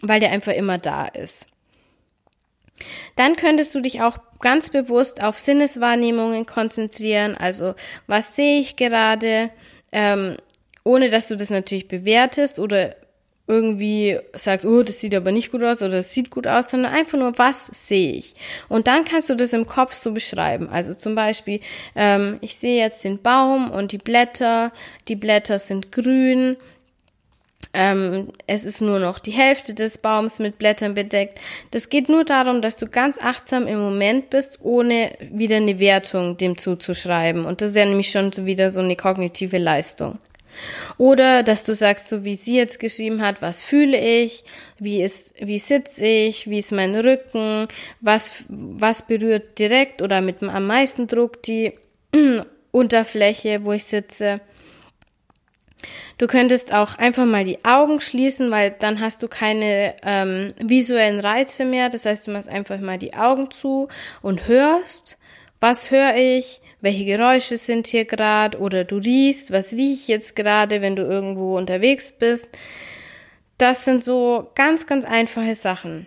weil 0.00 0.20
der 0.20 0.30
einfach 0.30 0.52
immer 0.52 0.78
da 0.78 1.06
ist. 1.06 1.46
Dann 3.16 3.36
könntest 3.36 3.74
du 3.74 3.80
dich 3.80 4.02
auch 4.02 4.18
ganz 4.40 4.70
bewusst 4.70 5.22
auf 5.22 5.38
Sinneswahrnehmungen 5.38 6.46
konzentrieren. 6.46 7.36
Also, 7.36 7.74
was 8.06 8.36
sehe 8.36 8.60
ich 8.60 8.76
gerade? 8.76 9.50
Ähm, 9.92 10.36
ohne 10.84 11.10
dass 11.10 11.26
du 11.26 11.36
das 11.36 11.50
natürlich 11.50 11.88
bewertest 11.88 12.58
oder 12.58 12.94
irgendwie 13.46 14.18
sagst, 14.34 14.66
oh, 14.66 14.82
das 14.82 15.00
sieht 15.00 15.14
aber 15.14 15.30
nicht 15.30 15.52
gut 15.52 15.62
aus 15.62 15.80
oder 15.80 15.98
das 15.98 16.12
sieht 16.12 16.30
gut 16.30 16.46
aus, 16.46 16.70
sondern 16.70 16.92
einfach 16.92 17.18
nur, 17.18 17.38
was 17.38 17.66
sehe 17.66 18.12
ich? 18.12 18.34
Und 18.68 18.86
dann 18.88 19.04
kannst 19.04 19.30
du 19.30 19.36
das 19.36 19.52
im 19.52 19.66
Kopf 19.66 19.92
so 19.92 20.12
beschreiben. 20.12 20.68
Also 20.68 20.94
zum 20.94 21.14
Beispiel, 21.14 21.60
ähm, 21.94 22.38
ich 22.40 22.56
sehe 22.56 22.82
jetzt 22.82 23.04
den 23.04 23.22
Baum 23.22 23.70
und 23.70 23.92
die 23.92 23.98
Blätter, 23.98 24.72
die 25.06 25.16
Blätter 25.16 25.58
sind 25.58 25.92
grün, 25.92 26.56
ähm, 27.72 28.28
es 28.46 28.64
ist 28.64 28.80
nur 28.80 28.98
noch 28.98 29.18
die 29.18 29.32
Hälfte 29.32 29.74
des 29.74 29.98
Baums 29.98 30.38
mit 30.38 30.58
Blättern 30.58 30.94
bedeckt. 30.94 31.38
Das 31.72 31.88
geht 31.88 32.08
nur 32.08 32.24
darum, 32.24 32.62
dass 32.62 32.76
du 32.76 32.86
ganz 32.86 33.18
achtsam 33.20 33.66
im 33.66 33.78
Moment 33.78 34.30
bist, 34.30 34.58
ohne 34.62 35.12
wieder 35.30 35.56
eine 35.56 35.78
Wertung 35.78 36.36
dem 36.36 36.56
zuzuschreiben. 36.56 37.44
Und 37.44 37.60
das 37.60 37.70
ist 37.70 37.76
ja 37.76 37.84
nämlich 37.84 38.10
schon 38.10 38.32
wieder 38.46 38.70
so 38.70 38.80
eine 38.80 38.96
kognitive 38.96 39.58
Leistung. 39.58 40.18
Oder 40.98 41.42
dass 41.42 41.64
du 41.64 41.74
sagst, 41.74 42.08
so 42.08 42.24
wie 42.24 42.34
sie 42.34 42.56
jetzt 42.56 42.78
geschrieben 42.78 43.22
hat, 43.22 43.42
was 43.42 43.62
fühle 43.62 43.98
ich, 43.98 44.44
wie 44.78 45.02
ist, 45.02 45.34
wie 45.38 45.58
sitze 45.58 46.04
ich, 46.04 46.48
wie 46.48 46.58
ist 46.58 46.72
mein 46.72 46.94
Rücken, 46.94 47.68
was, 48.00 48.30
was 48.48 49.06
berührt 49.06 49.58
direkt 49.58 50.02
oder 50.02 50.20
mit 50.20 50.42
am 50.42 50.66
meisten 50.66 51.06
Druck 51.06 51.42
die 51.42 51.72
Unterfläche, 52.72 53.64
wo 53.64 53.72
ich 53.72 53.84
sitze. 53.84 54.40
Du 56.18 56.26
könntest 56.26 56.72
auch 56.72 56.96
einfach 56.96 57.26
mal 57.26 57.44
die 57.44 57.64
Augen 57.64 58.00
schließen, 58.00 58.50
weil 58.50 58.74
dann 58.78 59.00
hast 59.00 59.22
du 59.22 59.28
keine 59.28 59.94
ähm, 60.02 60.54
visuellen 60.58 61.20
Reize 61.20 61.64
mehr. 61.64 61.90
Das 61.90 62.06
heißt, 62.06 62.26
du 62.26 62.30
machst 62.30 62.48
einfach 62.48 62.80
mal 62.80 62.98
die 62.98 63.14
Augen 63.14 63.50
zu 63.50 63.88
und 64.22 64.48
hörst, 64.48 65.18
was 65.60 65.90
höre 65.90 66.16
ich, 66.16 66.60
welche 66.86 67.04
Geräusche 67.04 67.56
sind 67.56 67.88
hier 67.88 68.04
gerade 68.04 68.60
oder 68.60 68.84
du 68.84 68.98
riechst, 68.98 69.50
was 69.50 69.72
riech 69.72 70.02
ich 70.02 70.08
jetzt 70.08 70.36
gerade, 70.36 70.82
wenn 70.82 70.94
du 70.94 71.02
irgendwo 71.02 71.58
unterwegs 71.58 72.12
bist. 72.12 72.48
Das 73.58 73.84
sind 73.84 74.04
so 74.04 74.52
ganz, 74.54 74.86
ganz 74.86 75.04
einfache 75.04 75.56
Sachen. 75.56 76.06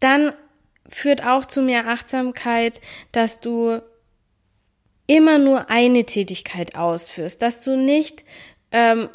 Dann 0.00 0.32
führt 0.88 1.24
auch 1.24 1.44
zu 1.44 1.62
mehr 1.62 1.86
Achtsamkeit, 1.86 2.80
dass 3.12 3.38
du 3.38 3.80
immer 5.06 5.38
nur 5.38 5.70
eine 5.70 6.04
Tätigkeit 6.04 6.74
ausführst, 6.74 7.42
dass 7.42 7.62
du 7.62 7.76
nicht 7.76 8.24
ähm, 8.72 9.08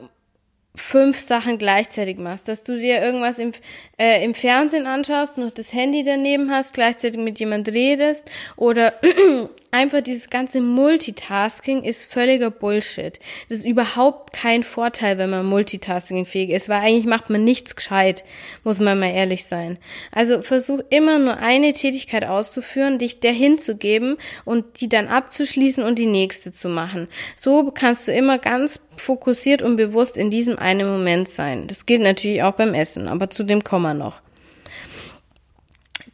fünf 0.78 1.20
Sachen 1.20 1.58
gleichzeitig 1.58 2.18
machst, 2.18 2.48
dass 2.48 2.64
du 2.64 2.78
dir 2.78 3.02
irgendwas 3.02 3.40
im, 3.40 3.52
äh, 3.98 4.24
im 4.24 4.34
Fernsehen 4.34 4.86
anschaust, 4.86 5.38
noch 5.38 5.52
das 5.52 5.74
Handy 5.74 6.04
daneben 6.04 6.52
hast, 6.52 6.74
gleichzeitig 6.74 7.20
mit 7.20 7.40
jemand 7.40 7.68
redest 7.70 8.30
oder 8.56 8.94
einfach 9.72 10.02
dieses 10.02 10.30
ganze 10.30 10.62
Multitasking 10.62 11.84
ist 11.84 12.12
völliger 12.12 12.52
Bullshit. 12.52 13.20
Das 13.50 13.60
ist 13.60 13.66
überhaupt 13.66 14.34
kein 14.34 14.64
Vorteil, 14.64 15.18
wenn 15.18 15.30
man 15.30 15.46
multitaskingfähig 15.46 16.52
ist, 16.52 16.70
weil 16.70 16.82
eigentlich 16.82 17.06
macht 17.06 17.30
man 17.30 17.44
nichts 17.44 17.76
gescheit, 17.76 18.24
muss 18.64 18.80
man 18.80 19.00
mal 19.00 19.12
ehrlich 19.12 19.46
sein. 19.46 19.78
Also 20.12 20.42
versuch 20.42 20.80
immer 20.90 21.18
nur 21.20 21.38
eine 21.38 21.74
Tätigkeit 21.74 22.26
auszuführen, 22.26 23.00
dich 23.00 23.20
der 23.20 23.34
hinzugeben 23.34 24.18
und 24.46 24.80
die 24.80 24.90
dann 24.90 25.08
abzuschließen 25.08 25.84
und 25.84 25.98
die 25.98 26.06
nächste 26.06 26.52
zu 26.52 26.70
machen. 26.70 27.08
So 27.36 27.72
kannst 27.72 28.08
du 28.08 28.14
immer 28.14 28.38
ganz 28.38 28.80
fokussiert 28.98 29.62
und 29.62 29.76
bewusst 29.76 30.18
in 30.18 30.32
diesem 30.32 30.58
einen 30.58 30.90
Moment 30.90 31.30
sein. 31.30 31.68
Das 31.68 31.86
gilt 31.86 32.02
natürlich 32.02 32.44
auch 32.44 32.54
beim 32.54 32.74
Essen, 32.74 33.08
aber 33.08 33.30
zu 33.30 33.44
dem 33.44 33.64
kommen 33.64 33.84
wir 33.84 33.94
noch. 33.94 34.22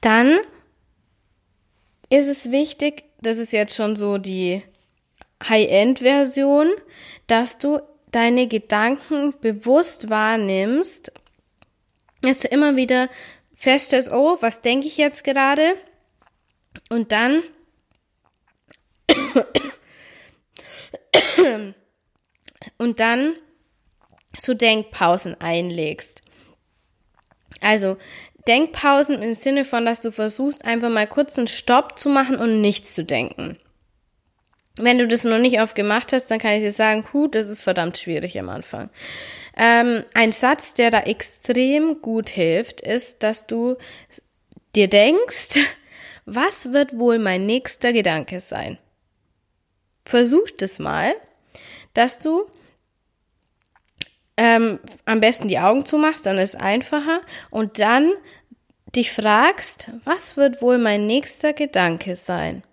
Dann 0.01 0.39
ist 2.09 2.27
es 2.27 2.51
wichtig, 2.51 3.05
das 3.21 3.37
ist 3.37 3.53
jetzt 3.53 3.75
schon 3.75 3.95
so 3.95 4.17
die 4.17 4.61
High-End-Version, 5.47 6.69
dass 7.27 7.57
du 7.57 7.79
deine 8.11 8.47
Gedanken 8.47 9.33
bewusst 9.39 10.09
wahrnimmst, 10.09 11.11
dass 12.21 12.39
du 12.39 12.47
immer 12.49 12.75
wieder 12.75 13.09
feststellst, 13.55 14.11
oh, 14.11 14.37
was 14.41 14.61
denke 14.61 14.87
ich 14.87 14.97
jetzt 14.97 15.23
gerade? 15.23 15.75
Und 16.89 17.11
dann 17.11 17.43
und 22.77 22.99
dann 22.99 23.35
so 24.37 24.53
Denkpausen 24.53 25.39
einlegst. 25.39 26.21
Also 27.61 27.97
Denkpausen 28.47 29.21
im 29.21 29.33
Sinne 29.33 29.63
von, 29.65 29.85
dass 29.85 30.01
du 30.01 30.11
versuchst, 30.11 30.65
einfach 30.65 30.89
mal 30.89 31.07
kurz 31.07 31.37
einen 31.37 31.47
Stopp 31.47 31.97
zu 31.97 32.09
machen 32.09 32.37
und 32.37 32.61
nichts 32.61 32.93
zu 32.93 33.03
denken. 33.03 33.57
Wenn 34.77 34.97
du 34.97 35.07
das 35.07 35.23
noch 35.23 35.37
nicht 35.37 35.61
oft 35.61 35.75
gemacht 35.75 36.13
hast, 36.13 36.31
dann 36.31 36.39
kann 36.39 36.53
ich 36.53 36.63
dir 36.63 36.71
sagen, 36.71 37.05
hu, 37.13 37.27
das 37.27 37.47
ist 37.47 37.61
verdammt 37.61 37.97
schwierig 37.97 38.37
am 38.39 38.49
Anfang. 38.49 38.89
Ähm, 39.55 40.03
ein 40.15 40.31
Satz, 40.31 40.73
der 40.73 40.89
da 40.89 41.01
extrem 41.01 42.01
gut 42.01 42.29
hilft, 42.29 42.81
ist, 42.81 43.21
dass 43.21 43.45
du 43.45 43.77
dir 44.75 44.87
denkst, 44.87 45.59
was 46.25 46.73
wird 46.73 46.97
wohl 46.97 47.19
mein 47.19 47.45
nächster 47.45 47.93
Gedanke 47.93 48.39
sein? 48.39 48.79
Versuch 50.05 50.49
das 50.57 50.79
mal, 50.79 51.13
dass 51.93 52.19
du 52.19 52.45
ähm, 54.37 54.79
am 55.05 55.19
besten 55.19 55.47
die 55.47 55.59
Augen 55.59 55.85
zumachst, 55.85 56.25
dann 56.25 56.37
ist 56.37 56.59
einfacher. 56.59 57.21
Und 57.49 57.79
dann 57.79 58.11
dich 58.95 59.11
fragst, 59.11 59.89
was 60.03 60.37
wird 60.37 60.61
wohl 60.61 60.77
mein 60.77 61.05
nächster 61.05 61.53
Gedanke 61.53 62.15
sein? 62.15 62.63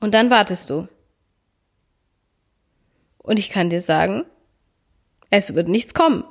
Und 0.00 0.14
dann 0.14 0.30
wartest 0.30 0.70
du. 0.70 0.88
Und 3.18 3.38
ich 3.38 3.50
kann 3.50 3.70
dir 3.70 3.80
sagen, 3.80 4.24
es 5.30 5.54
wird 5.54 5.68
nichts 5.68 5.94
kommen. 5.94 6.24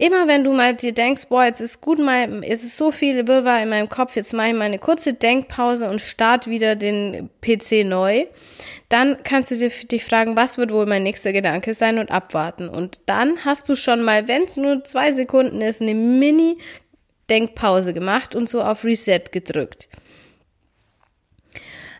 Immer 0.00 0.28
wenn 0.28 0.44
du 0.44 0.52
mal 0.52 0.74
dir 0.74 0.92
denkst, 0.92 1.26
boah, 1.28 1.44
jetzt 1.44 1.60
ist 1.60 1.80
gut 1.80 1.98
mal, 1.98 2.44
es 2.44 2.62
ist 2.62 2.76
so 2.76 2.92
viel 2.92 3.26
Wirrwarr 3.26 3.64
in 3.64 3.68
meinem 3.68 3.88
Kopf, 3.88 4.14
jetzt 4.14 4.32
mache 4.32 4.48
ich 4.48 4.54
mal 4.54 4.66
eine 4.66 4.78
kurze 4.78 5.12
Denkpause 5.12 5.90
und 5.90 6.00
start 6.00 6.46
wieder 6.46 6.76
den 6.76 7.30
PC 7.40 7.84
neu, 7.84 8.26
dann 8.88 9.16
kannst 9.24 9.50
du 9.50 9.56
dir 9.56 9.70
dich 9.70 10.04
fragen, 10.04 10.36
was 10.36 10.56
wird 10.56 10.72
wohl 10.72 10.86
mein 10.86 11.02
nächster 11.02 11.32
Gedanke 11.32 11.74
sein 11.74 11.98
und 11.98 12.12
abwarten. 12.12 12.68
Und 12.68 13.00
dann 13.06 13.44
hast 13.44 13.68
du 13.68 13.74
schon 13.74 14.02
mal, 14.02 14.28
wenn 14.28 14.44
es 14.44 14.56
nur 14.56 14.84
zwei 14.84 15.10
Sekunden 15.10 15.60
ist, 15.60 15.82
eine 15.82 15.94
Mini-Denkpause 15.94 17.92
gemacht 17.92 18.36
und 18.36 18.48
so 18.48 18.62
auf 18.62 18.84
Reset 18.84 19.24
gedrückt. 19.32 19.88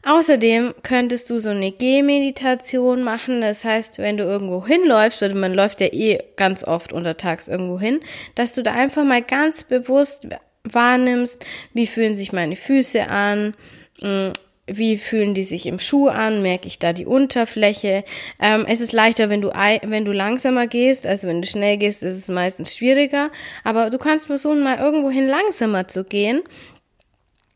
Außerdem 0.05 0.75
könntest 0.83 1.31
du 1.31 1.39
so 1.39 1.51
eine 1.51 1.73
Gehmeditation 1.73 3.03
machen. 3.03 3.41
Das 3.41 3.65
heißt, 3.65 3.99
wenn 3.99 4.17
du 4.17 4.25
irgendwo 4.25 4.67
hinläufst, 4.67 5.23
oder 5.23 5.35
man 5.35 5.55
läuft 5.55 5.81
ja 5.81 5.89
eh 5.89 6.19
ganz 6.37 6.65
oft 6.65 6.93
untertags 6.93 7.49
irgendwo 7.49 7.79
hin, 7.81 8.01
dass 8.35 8.55
du 8.55 8.63
da 8.63 8.73
einfach 8.73 9.05
mal 9.05 9.23
ganz 9.23 9.65
bewusst 9.65 10.29
wahrnimmst, 10.65 11.45
wie 11.75 11.87
fühlen 11.87 12.15
sich 12.15 12.33
meine 12.33 12.57
Füße 12.57 13.09
an, 13.09 13.55
hm, 14.01 14.33
wie 14.71 14.99
fühlen 14.99 15.35
die 15.35 15.45
sich 15.45 15.67
im 15.67 15.81
Schuh 15.81 16.09
an, 16.09 16.43
merke 16.43 16.67
ich 16.67 16.79
da 16.79 16.93
die 16.93 17.07
Unterfläche. 17.07 18.05
Ähm, 18.41 18.67
es 18.69 18.81
ist 18.81 18.93
leichter, 18.93 19.31
wenn 19.31 19.41
du, 19.41 19.49
wenn 19.49 20.05
du 20.05 20.13
langsamer 20.13 20.67
gehst, 20.67 21.07
also 21.07 21.27
wenn 21.27 21.43
du 21.43 21.49
schnell 21.49 21.79
gehst, 21.79 22.03
ist 22.03 22.19
es 22.19 22.29
meistens 22.29 22.77
schwieriger, 22.77 23.31
aber 23.65 23.91
du 23.91 23.99
kannst 23.99 24.27
versuchen, 24.27 24.63
mal 24.63 24.79
irgendwohin 24.79 25.27
langsamer 25.27 25.89
zu 25.89 26.05
gehen 26.05 26.43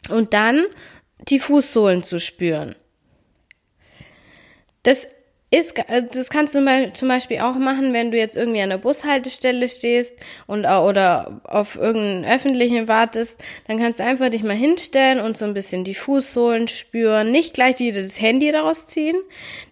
und 0.09 0.35
dann 0.35 0.65
die 1.29 1.39
Fußsohlen 1.39 2.03
zu 2.03 2.19
spüren. 2.19 2.75
Das 4.83 5.09
ist, 5.53 5.79
äh, 5.89 6.03
das 6.11 6.31
kannst 6.31 6.55
du 6.55 6.93
zum 6.95 7.09
Beispiel 7.09 7.41
auch 7.41 7.55
machen, 7.55 7.93
wenn 7.93 8.11
du 8.11 8.17
jetzt 8.17 8.37
irgendwie 8.37 8.63
an 8.63 8.71
der 8.71 8.79
Bushaltestelle 8.79 9.69
stehst 9.69 10.17
und 10.47 10.65
oder 10.65 11.41
auf 11.45 11.77
irgendeinen 11.77 12.25
öffentlichen 12.25 12.89
wartest, 12.89 13.41
dann 13.69 13.79
kannst 13.79 14.01
du 14.01 14.05
einfach 14.05 14.31
dich 14.31 14.43
mal 14.43 14.57
hinstellen 14.57 15.21
und 15.21 15.37
so 15.37 15.45
ein 15.45 15.55
bisschen 15.55 15.85
die 15.85 15.95
Fußsohlen 15.95 16.69
spüren. 16.69 17.31
Nicht 17.31 17.53
gleich 17.55 17.79
wieder 17.79 18.03
das 18.03 18.21
Handy 18.21 18.51
rausziehen, 18.51 19.17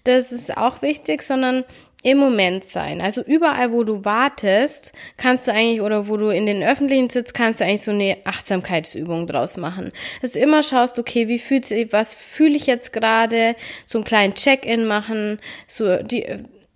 das 0.04 0.32
ist 0.32 0.56
auch 0.56 0.82
wichtig, 0.82 1.22
sondern 1.22 1.64
im 2.02 2.18
Moment 2.18 2.64
sein. 2.64 3.00
Also 3.00 3.22
überall, 3.22 3.72
wo 3.72 3.84
du 3.84 4.04
wartest, 4.04 4.92
kannst 5.16 5.46
du 5.46 5.52
eigentlich, 5.52 5.82
oder 5.82 6.08
wo 6.08 6.16
du 6.16 6.28
in 6.28 6.46
den 6.46 6.62
öffentlichen 6.62 7.10
sitzt, 7.10 7.34
kannst 7.34 7.60
du 7.60 7.64
eigentlich 7.64 7.82
so 7.82 7.90
eine 7.90 8.16
Achtsamkeitsübung 8.24 9.26
draus 9.26 9.56
machen. 9.56 9.90
Dass 10.22 10.32
du 10.32 10.40
immer 10.40 10.62
schaust, 10.62 10.98
okay, 10.98 11.28
wie 11.28 11.38
fühlt 11.38 11.66
sich, 11.66 11.92
was 11.92 12.14
fühle 12.14 12.56
ich 12.56 12.66
jetzt 12.66 12.92
gerade, 12.92 13.54
so 13.84 13.98
einen 13.98 14.04
kleinen 14.04 14.34
Check-in 14.34 14.86
machen, 14.86 15.40
so 15.66 16.02
die, 16.02 16.26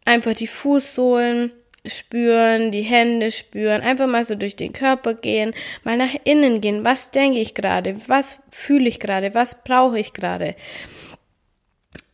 einfach 0.04 0.34
die 0.34 0.46
Fußsohlen 0.46 1.52
spüren, 1.86 2.70
die 2.70 2.82
Hände 2.82 3.30
spüren, 3.30 3.82
einfach 3.82 4.06
mal 4.06 4.24
so 4.24 4.34
durch 4.34 4.56
den 4.56 4.72
Körper 4.72 5.14
gehen, 5.14 5.54
mal 5.84 5.96
nach 5.96 6.14
innen 6.24 6.60
gehen. 6.60 6.84
Was 6.84 7.10
denke 7.10 7.40
ich 7.40 7.54
gerade? 7.54 7.96
Was 8.08 8.38
fühle 8.50 8.88
ich 8.88 9.00
gerade? 9.00 9.34
Was 9.34 9.62
brauche 9.64 9.98
ich 9.98 10.12
gerade? 10.12 10.54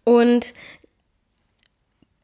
Und 0.05 0.55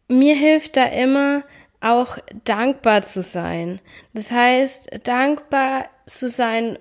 mir 0.09 0.35
hilft 0.35 0.77
da 0.77 0.85
immer 0.85 1.43
auch 1.81 2.19
dankbar 2.45 3.03
zu 3.03 3.23
sein. 3.23 3.81
Das 4.15 4.31
heißt, 4.31 5.01
dankbar 5.05 5.87
zu 6.07 6.29
sein 6.29 6.79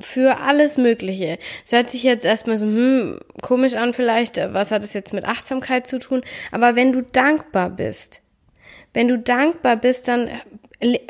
für 0.00 0.38
alles 0.38 0.78
Mögliche. 0.78 1.38
Das 1.64 1.72
hört 1.72 1.90
sich 1.90 2.02
jetzt 2.02 2.24
erstmal 2.24 2.58
so 2.58 2.66
hm, 2.66 3.20
komisch 3.42 3.74
an 3.74 3.92
vielleicht, 3.92 4.36
was 4.52 4.70
hat 4.70 4.84
es 4.84 4.94
jetzt 4.94 5.12
mit 5.12 5.24
Achtsamkeit 5.24 5.86
zu 5.86 5.98
tun? 5.98 6.22
Aber 6.50 6.76
wenn 6.76 6.92
du 6.92 7.02
dankbar 7.02 7.70
bist, 7.70 8.22
wenn 8.94 9.08
du 9.08 9.18
dankbar 9.18 9.76
bist, 9.76 10.08
dann 10.08 10.28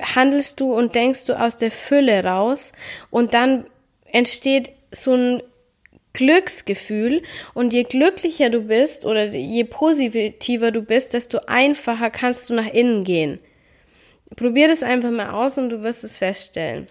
handelst 0.02 0.60
du 0.60 0.74
und 0.74 0.94
denkst 0.94 1.26
du 1.26 1.40
aus 1.40 1.56
der 1.56 1.70
Fülle 1.70 2.24
raus 2.24 2.72
und 3.10 3.34
dann 3.34 3.66
entsteht 4.12 4.72
so 4.90 5.14
ein 5.14 5.42
Glücksgefühl 6.12 7.22
und 7.54 7.72
je 7.72 7.84
glücklicher 7.84 8.50
du 8.50 8.62
bist 8.62 9.04
oder 9.04 9.26
je 9.26 9.64
positiver 9.64 10.70
du 10.70 10.82
bist, 10.82 11.14
desto 11.14 11.38
einfacher 11.46 12.10
kannst 12.10 12.50
du 12.50 12.54
nach 12.54 12.66
innen 12.66 13.04
gehen. 13.04 13.38
Probier 14.36 14.68
das 14.68 14.82
einfach 14.82 15.10
mal 15.10 15.30
aus 15.30 15.58
und 15.58 15.70
du 15.70 15.82
wirst 15.82 16.04
es 16.04 16.18
feststellen. 16.18 16.88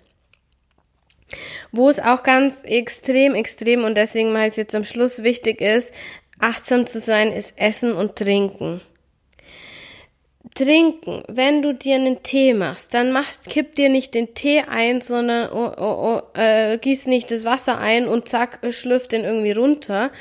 Wo 1.71 1.89
es 1.89 1.99
auch 1.99 2.23
ganz 2.23 2.63
extrem, 2.63 3.35
extrem 3.35 3.83
und 3.83 3.95
deswegen 3.95 4.33
mal 4.33 4.49
jetzt 4.49 4.75
am 4.75 4.83
Schluss 4.83 5.23
wichtig 5.23 5.61
ist, 5.61 5.93
achtsam 6.39 6.87
zu 6.87 6.99
sein, 6.99 7.31
ist 7.31 7.57
Essen 7.57 7.93
und 7.93 8.15
Trinken. 8.15 8.81
Trinken, 10.55 11.23
wenn 11.27 11.61
du 11.61 11.73
dir 11.73 11.95
einen 11.95 12.23
Tee 12.23 12.53
machst, 12.53 12.93
dann 12.93 13.11
mach, 13.11 13.27
kipp 13.47 13.75
dir 13.75 13.89
nicht 13.89 14.13
den 14.13 14.33
Tee 14.33 14.61
ein, 14.61 15.01
sondern 15.01 15.51
oh, 15.51 15.71
oh, 15.77 16.21
oh, 16.33 16.39
äh, 16.39 16.77
gieß 16.77 17.07
nicht 17.07 17.31
das 17.31 17.43
Wasser 17.43 17.77
ein 17.77 18.07
und 18.07 18.29
zack, 18.29 18.59
schlürf 18.71 19.07
den 19.07 19.25
irgendwie 19.25 19.51
runter, 19.51 20.11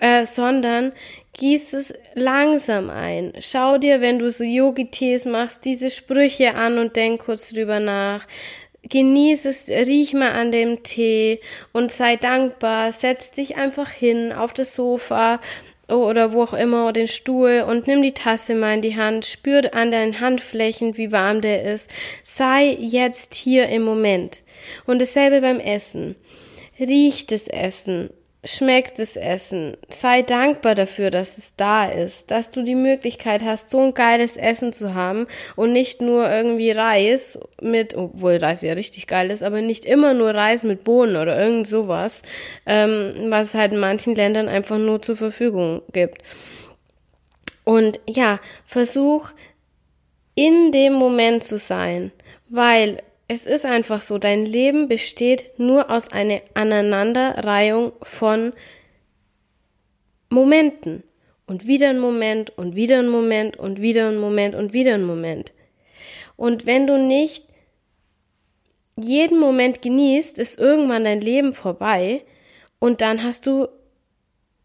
äh, 0.00 0.26
sondern 0.26 0.92
gieß 1.34 1.72
es 1.72 1.94
langsam 2.14 2.90
ein. 2.90 3.32
Schau 3.38 3.78
dir, 3.78 4.00
wenn 4.00 4.18
du 4.18 4.30
so 4.30 4.42
Yogi-Tees 4.42 5.24
machst, 5.24 5.64
diese 5.64 5.90
Sprüche 5.90 6.54
an 6.54 6.78
und 6.78 6.96
denk 6.96 7.22
kurz 7.22 7.50
drüber 7.50 7.78
nach. 7.78 8.26
Genieß 8.82 9.44
es, 9.44 9.68
riech 9.68 10.14
mal 10.14 10.32
an 10.32 10.50
dem 10.50 10.82
Tee 10.82 11.40
und 11.72 11.92
sei 11.92 12.16
dankbar. 12.16 12.92
Setz 12.92 13.30
dich 13.30 13.56
einfach 13.56 13.90
hin 13.90 14.32
auf 14.32 14.52
das 14.52 14.74
Sofa 14.74 15.40
oder 15.88 16.32
wo 16.32 16.42
auch 16.42 16.54
immer, 16.54 16.92
den 16.92 17.08
Stuhl 17.08 17.64
und 17.66 17.86
nimm 17.86 18.02
die 18.02 18.12
Tasse 18.12 18.54
mal 18.54 18.74
in 18.74 18.82
die 18.82 18.96
Hand, 18.96 19.24
spür 19.26 19.74
an 19.74 19.90
deinen 19.90 20.20
Handflächen, 20.20 20.96
wie 20.96 21.12
warm 21.12 21.40
der 21.40 21.62
ist. 21.62 21.90
Sei 22.22 22.76
jetzt 22.78 23.34
hier 23.34 23.68
im 23.68 23.82
Moment. 23.82 24.42
Und 24.86 25.00
dasselbe 25.00 25.40
beim 25.40 25.60
Essen. 25.60 26.16
Riech 26.78 27.26
das 27.26 27.48
Essen 27.48 28.10
schmeckt 28.48 28.98
das 28.98 29.16
Essen. 29.16 29.76
Sei 29.90 30.22
dankbar 30.22 30.74
dafür, 30.74 31.10
dass 31.10 31.36
es 31.36 31.54
da 31.56 31.84
ist, 31.84 32.30
dass 32.30 32.50
du 32.50 32.62
die 32.62 32.74
Möglichkeit 32.74 33.44
hast, 33.44 33.68
so 33.68 33.82
ein 33.82 33.92
geiles 33.92 34.38
Essen 34.38 34.72
zu 34.72 34.94
haben 34.94 35.26
und 35.54 35.74
nicht 35.74 36.00
nur 36.00 36.30
irgendwie 36.30 36.70
Reis 36.70 37.38
mit, 37.60 37.94
obwohl 37.94 38.38
Reis 38.38 38.62
ja 38.62 38.72
richtig 38.72 39.06
geil 39.06 39.30
ist, 39.30 39.42
aber 39.42 39.60
nicht 39.60 39.84
immer 39.84 40.14
nur 40.14 40.30
Reis 40.30 40.62
mit 40.62 40.82
Bohnen 40.82 41.16
oder 41.16 41.38
irgend 41.38 41.66
sowas, 41.66 42.22
ähm, 42.64 43.26
was 43.28 43.48
es 43.48 43.54
halt 43.54 43.72
in 43.72 43.80
manchen 43.80 44.14
Ländern 44.14 44.48
einfach 44.48 44.78
nur 44.78 45.02
zur 45.02 45.16
Verfügung 45.16 45.82
gibt. 45.92 46.22
Und 47.64 48.00
ja, 48.08 48.40
versuch 48.64 49.28
in 50.34 50.72
dem 50.72 50.94
Moment 50.94 51.44
zu 51.44 51.58
sein, 51.58 52.12
weil 52.48 53.02
es 53.28 53.44
ist 53.44 53.66
einfach 53.66 54.00
so, 54.00 54.16
dein 54.16 54.46
Leben 54.46 54.88
besteht 54.88 55.58
nur 55.58 55.90
aus 55.90 56.10
einer 56.10 56.40
Aneinanderreihung 56.54 57.92
von 58.02 58.54
Momenten. 60.30 61.04
Und 61.46 61.66
wieder 61.66 61.88
ein 61.88 61.98
Moment 61.98 62.50
und 62.58 62.74
wieder 62.74 62.98
ein 62.98 63.08
Moment 63.08 63.56
und 63.56 63.80
wieder 63.80 64.08
ein 64.08 64.18
Moment 64.18 64.54
und 64.54 64.74
wieder 64.74 64.94
ein 64.94 65.04
Moment. 65.04 65.54
Und 66.36 66.66
wenn 66.66 66.86
du 66.86 66.98
nicht 66.98 67.44
jeden 68.96 69.38
Moment 69.38 69.80
genießt, 69.80 70.38
ist 70.38 70.58
irgendwann 70.58 71.04
dein 71.04 71.22
Leben 71.22 71.54
vorbei 71.54 72.22
und 72.78 73.00
dann 73.00 73.22
hast 73.22 73.46
du 73.46 73.68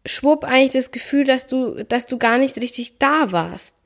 schwupp 0.04 0.44
eigentlich 0.44 0.72
das 0.72 0.92
Gefühl, 0.92 1.24
dass 1.24 1.46
du, 1.46 1.84
dass 1.84 2.06
du 2.06 2.18
gar 2.18 2.36
nicht 2.36 2.56
richtig 2.56 2.98
da 2.98 3.32
warst. 3.32 3.80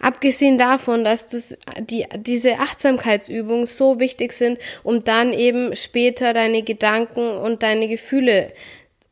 Abgesehen 0.00 0.58
davon, 0.58 1.04
dass 1.04 1.26
das, 1.26 1.56
die, 1.80 2.06
diese 2.16 2.58
Achtsamkeitsübungen 2.58 3.66
so 3.66 4.00
wichtig 4.00 4.32
sind, 4.32 4.58
um 4.82 5.04
dann 5.04 5.32
eben 5.32 5.74
später 5.76 6.32
deine 6.32 6.62
Gedanken 6.62 7.30
und 7.30 7.62
deine 7.62 7.88
Gefühle 7.88 8.52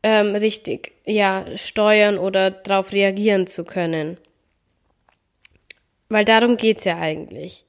ähm, 0.03 0.35
richtig 0.35 0.93
ja, 1.05 1.45
steuern 1.55 2.17
oder 2.17 2.51
darauf 2.51 2.91
reagieren 2.91 3.47
zu 3.47 3.65
können. 3.65 4.17
Weil 6.09 6.25
darum 6.25 6.57
geht's 6.57 6.85
ja 6.85 6.99
eigentlich. 6.99 7.65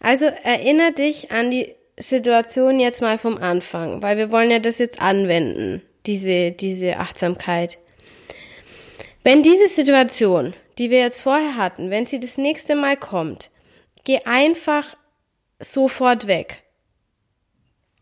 Also 0.00 0.26
erinnere 0.26 0.92
dich 0.92 1.30
an 1.30 1.50
die 1.50 1.74
Situation 1.98 2.80
jetzt 2.80 3.00
mal 3.00 3.18
vom 3.18 3.38
Anfang, 3.38 4.02
weil 4.02 4.16
wir 4.16 4.30
wollen 4.30 4.50
ja 4.50 4.58
das 4.58 4.78
jetzt 4.78 5.00
anwenden, 5.00 5.82
diese, 6.06 6.52
diese 6.52 6.98
Achtsamkeit. 6.98 7.78
Wenn 9.24 9.42
diese 9.42 9.68
Situation 9.68 10.54
die 10.78 10.90
wir 10.90 10.98
jetzt 10.98 11.22
vorher 11.22 11.56
hatten, 11.56 11.90
wenn 11.90 12.06
sie 12.06 12.20
das 12.20 12.38
nächste 12.38 12.74
Mal 12.74 12.96
kommt, 12.96 13.50
geh 14.04 14.20
einfach 14.24 14.96
sofort 15.58 16.26
weg. 16.26 16.62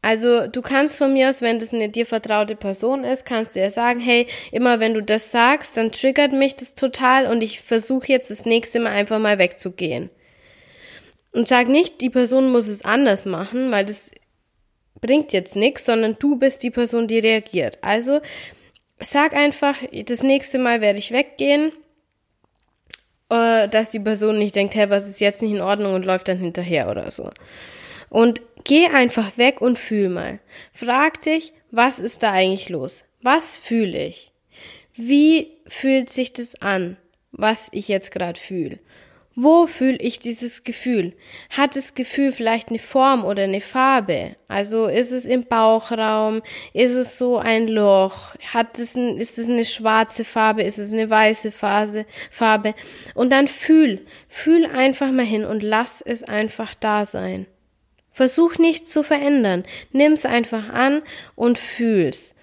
Also 0.02 0.46
du 0.48 0.60
kannst 0.60 0.98
von 0.98 1.14
mir 1.14 1.30
aus, 1.30 1.40
wenn 1.40 1.58
das 1.58 1.72
eine 1.72 1.88
dir 1.88 2.04
vertraute 2.04 2.56
Person 2.56 3.04
ist, 3.04 3.24
kannst 3.24 3.56
du 3.56 3.60
ja 3.60 3.70
sagen, 3.70 4.00
hey, 4.00 4.26
immer 4.52 4.78
wenn 4.78 4.92
du 4.92 5.02
das 5.02 5.30
sagst, 5.30 5.78
dann 5.78 5.92
triggert 5.92 6.32
mich 6.32 6.56
das 6.56 6.74
total 6.74 7.26
und 7.26 7.42
ich 7.42 7.62
versuche 7.62 8.08
jetzt 8.08 8.30
das 8.30 8.44
nächste 8.44 8.80
Mal 8.80 8.92
einfach 8.92 9.18
mal 9.18 9.38
wegzugehen. 9.38 10.10
Und 11.32 11.48
sag 11.48 11.68
nicht, 11.68 12.02
die 12.02 12.10
Person 12.10 12.52
muss 12.52 12.68
es 12.68 12.84
anders 12.84 13.24
machen, 13.24 13.72
weil 13.72 13.86
das 13.86 14.10
bringt 15.00 15.32
jetzt 15.32 15.56
nichts, 15.56 15.86
sondern 15.86 16.16
du 16.18 16.36
bist 16.36 16.62
die 16.62 16.70
Person, 16.70 17.08
die 17.08 17.18
reagiert. 17.18 17.78
Also 17.80 18.20
sag 19.00 19.34
einfach, 19.34 19.76
das 20.04 20.22
nächste 20.22 20.58
Mal 20.58 20.82
werde 20.82 20.98
ich 20.98 21.12
weggehen 21.12 21.72
äh, 23.30 23.68
dass 23.68 23.90
die 23.90 24.00
Person 24.00 24.38
nicht 24.38 24.54
denkt, 24.54 24.74
hey, 24.74 24.90
was 24.90 25.08
ist 25.08 25.20
jetzt 25.20 25.42
nicht 25.42 25.52
in 25.52 25.60
Ordnung 25.60 25.94
und 25.94 26.04
läuft 26.04 26.28
dann 26.28 26.38
hinterher 26.38 26.90
oder 26.90 27.10
so. 27.10 27.30
Und 28.10 28.42
geh 28.64 28.86
einfach 28.86 29.36
weg 29.36 29.60
und 29.60 29.78
fühl 29.78 30.08
mal. 30.08 30.40
Frag 30.72 31.22
dich, 31.22 31.52
was 31.70 31.98
ist 31.98 32.22
da 32.22 32.32
eigentlich 32.32 32.68
los? 32.68 33.04
Was 33.22 33.56
fühle 33.56 34.06
ich? 34.06 34.32
Wie 34.94 35.48
fühlt 35.66 36.10
sich 36.10 36.32
das 36.32 36.60
an, 36.62 36.96
was 37.32 37.68
ich 37.72 37.88
jetzt 37.88 38.12
gerade 38.12 38.38
fühle? 38.38 38.78
Wo 39.36 39.66
fühle 39.66 39.96
ich 39.96 40.20
dieses 40.20 40.62
Gefühl? 40.62 41.12
Hat 41.50 41.74
das 41.74 41.94
Gefühl 41.94 42.30
vielleicht 42.30 42.68
eine 42.68 42.78
Form 42.78 43.24
oder 43.24 43.42
eine 43.42 43.60
Farbe? 43.60 44.36
Also 44.46 44.86
ist 44.86 45.10
es 45.10 45.26
im 45.26 45.44
Bauchraum? 45.44 46.42
Ist 46.72 46.94
es 46.94 47.18
so 47.18 47.38
ein 47.38 47.66
Loch? 47.66 48.36
Hat 48.52 48.78
es 48.78 48.94
ein, 48.94 49.18
ist 49.18 49.38
es 49.38 49.48
eine 49.48 49.64
schwarze 49.64 50.24
Farbe? 50.24 50.62
Ist 50.62 50.78
es 50.78 50.92
eine 50.92 51.10
weiße 51.10 51.50
Phase, 51.50 52.06
Farbe? 52.30 52.74
Und 53.14 53.32
dann 53.32 53.48
fühl, 53.48 54.06
fühl 54.28 54.66
einfach 54.66 55.10
mal 55.10 55.26
hin 55.26 55.44
und 55.44 55.64
lass 55.64 56.00
es 56.00 56.22
einfach 56.22 56.74
da 56.74 57.04
sein. 57.04 57.46
Versuch 58.12 58.58
nichts 58.58 58.92
zu 58.92 59.02
verändern. 59.02 59.64
Nimm's 59.90 60.24
einfach 60.24 60.68
an 60.68 61.02
und 61.34 61.58
fühl's. 61.58 62.33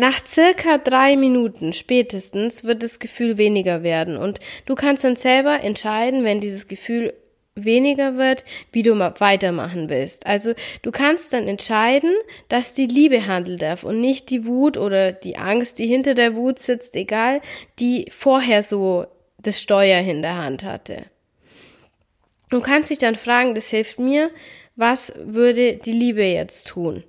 Nach 0.00 0.26
circa 0.26 0.78
drei 0.78 1.14
Minuten 1.14 1.74
spätestens 1.74 2.64
wird 2.64 2.82
das 2.82 3.00
Gefühl 3.00 3.36
weniger 3.36 3.82
werden 3.82 4.16
und 4.16 4.40
du 4.64 4.74
kannst 4.74 5.04
dann 5.04 5.14
selber 5.14 5.62
entscheiden, 5.62 6.24
wenn 6.24 6.40
dieses 6.40 6.68
Gefühl 6.68 7.12
weniger 7.54 8.16
wird, 8.16 8.46
wie 8.72 8.82
du 8.82 8.98
weitermachen 8.98 9.90
willst. 9.90 10.24
Also 10.24 10.54
du 10.80 10.90
kannst 10.90 11.34
dann 11.34 11.46
entscheiden, 11.46 12.14
dass 12.48 12.72
die 12.72 12.86
Liebe 12.86 13.26
handeln 13.26 13.58
darf 13.58 13.84
und 13.84 14.00
nicht 14.00 14.30
die 14.30 14.46
Wut 14.46 14.78
oder 14.78 15.12
die 15.12 15.36
Angst, 15.36 15.78
die 15.78 15.86
hinter 15.86 16.14
der 16.14 16.34
Wut 16.34 16.60
sitzt, 16.60 16.96
egal, 16.96 17.42
die 17.78 18.06
vorher 18.08 18.62
so 18.62 19.04
das 19.36 19.60
Steuer 19.60 20.00
in 20.00 20.22
der 20.22 20.38
Hand 20.38 20.64
hatte. 20.64 21.04
Du 22.48 22.60
kannst 22.62 22.88
dich 22.88 22.98
dann 22.98 23.16
fragen, 23.16 23.54
das 23.54 23.68
hilft 23.68 23.98
mir, 23.98 24.30
was 24.76 25.12
würde 25.18 25.74
die 25.74 25.92
Liebe 25.92 26.24
jetzt 26.24 26.68
tun? 26.68 27.04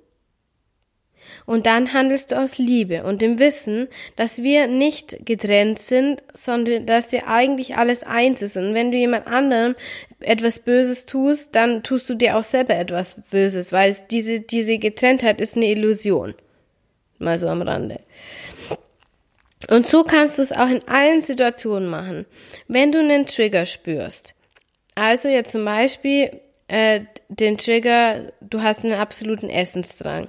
Und 1.46 1.66
dann 1.66 1.92
handelst 1.92 2.32
du 2.32 2.38
aus 2.38 2.58
Liebe 2.58 3.04
und 3.04 3.20
dem 3.20 3.38
Wissen, 3.38 3.88
dass 4.16 4.42
wir 4.42 4.66
nicht 4.68 5.26
getrennt 5.26 5.78
sind, 5.78 6.22
sondern 6.34 6.86
dass 6.86 7.12
wir 7.12 7.26
eigentlich 7.26 7.76
alles 7.76 8.02
eins 8.04 8.42
ist. 8.42 8.56
Und 8.56 8.74
wenn 8.74 8.92
du 8.92 8.98
jemand 8.98 9.26
anderem 9.26 9.74
etwas 10.20 10.60
Böses 10.60 11.06
tust, 11.06 11.54
dann 11.54 11.82
tust 11.82 12.08
du 12.08 12.14
dir 12.14 12.36
auch 12.36 12.44
selber 12.44 12.76
etwas 12.76 13.16
Böses, 13.30 13.72
weil 13.72 13.96
diese, 14.10 14.40
diese 14.40 14.78
Getrenntheit 14.78 15.40
ist 15.40 15.56
eine 15.56 15.66
Illusion. 15.66 16.34
Mal 17.18 17.38
so 17.38 17.48
am 17.48 17.62
Rande. 17.62 18.00
Und 19.68 19.86
so 19.86 20.02
kannst 20.04 20.38
du 20.38 20.42
es 20.42 20.52
auch 20.52 20.68
in 20.68 20.86
allen 20.88 21.20
Situationen 21.20 21.88
machen. 21.88 22.26
Wenn 22.68 22.92
du 22.92 22.98
einen 22.98 23.26
Trigger 23.26 23.66
spürst, 23.66 24.34
also 24.94 25.28
jetzt 25.28 25.52
zum 25.52 25.64
Beispiel 25.64 26.40
äh, 26.68 27.00
den 27.28 27.58
Trigger, 27.58 28.32
du 28.40 28.62
hast 28.62 28.84
einen 28.84 28.98
absoluten 28.98 29.50
Essensdrang. 29.50 30.28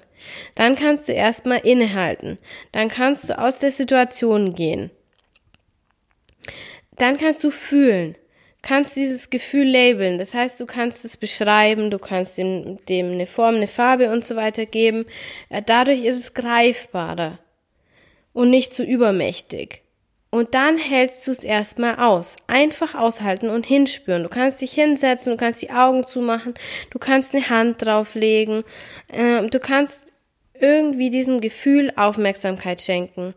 Dann 0.55 0.75
kannst 0.75 1.07
du 1.07 1.11
erstmal 1.11 1.59
innehalten. 1.59 2.37
Dann 2.71 2.87
kannst 2.89 3.29
du 3.29 3.37
aus 3.37 3.59
der 3.59 3.71
Situation 3.71 4.53
gehen. 4.53 4.91
Dann 6.97 7.17
kannst 7.17 7.43
du 7.43 7.51
fühlen. 7.51 8.15
Kannst 8.61 8.95
dieses 8.95 9.29
Gefühl 9.29 9.67
labeln. 9.67 10.17
Das 10.17 10.33
heißt, 10.33 10.59
du 10.59 10.65
kannst 10.65 11.03
es 11.03 11.17
beschreiben, 11.17 11.91
du 11.91 11.99
kannst 11.99 12.37
dem, 12.37 12.83
dem 12.85 13.11
eine 13.11 13.27
Form, 13.27 13.55
eine 13.55 13.67
Farbe 13.67 14.09
und 14.09 14.23
so 14.23 14.37
weiter 14.37 14.65
geben. 14.65 15.05
Äh, 15.49 15.61
dadurch 15.65 16.03
ist 16.03 16.17
es 16.17 16.33
greifbarer 16.33 17.39
und 18.31 18.49
nicht 18.49 18.73
so 18.73 18.83
übermächtig. 18.83 19.82
Und 20.33 20.55
dann 20.55 20.79
hältst 20.79 21.27
du 21.27 21.31
es 21.31 21.43
erstmal 21.43 21.97
aus. 21.97 22.37
Einfach 22.47 22.95
aushalten 22.95 23.49
und 23.49 23.67
hinspüren. 23.67 24.23
Du 24.23 24.29
kannst 24.29 24.61
dich 24.61 24.73
hinsetzen, 24.73 25.33
du 25.33 25.37
kannst 25.37 25.61
die 25.61 25.69
Augen 25.69 26.07
zumachen, 26.07 26.55
du 26.89 26.97
kannst 26.97 27.35
eine 27.35 27.51
Hand 27.51 27.83
drauflegen, 27.83 28.63
äh, 29.09 29.43
du 29.47 29.59
kannst 29.59 30.11
irgendwie 30.59 31.11
diesem 31.11 31.39
Gefühl 31.39 31.93
Aufmerksamkeit 31.97 32.81
schenken. 32.81 33.35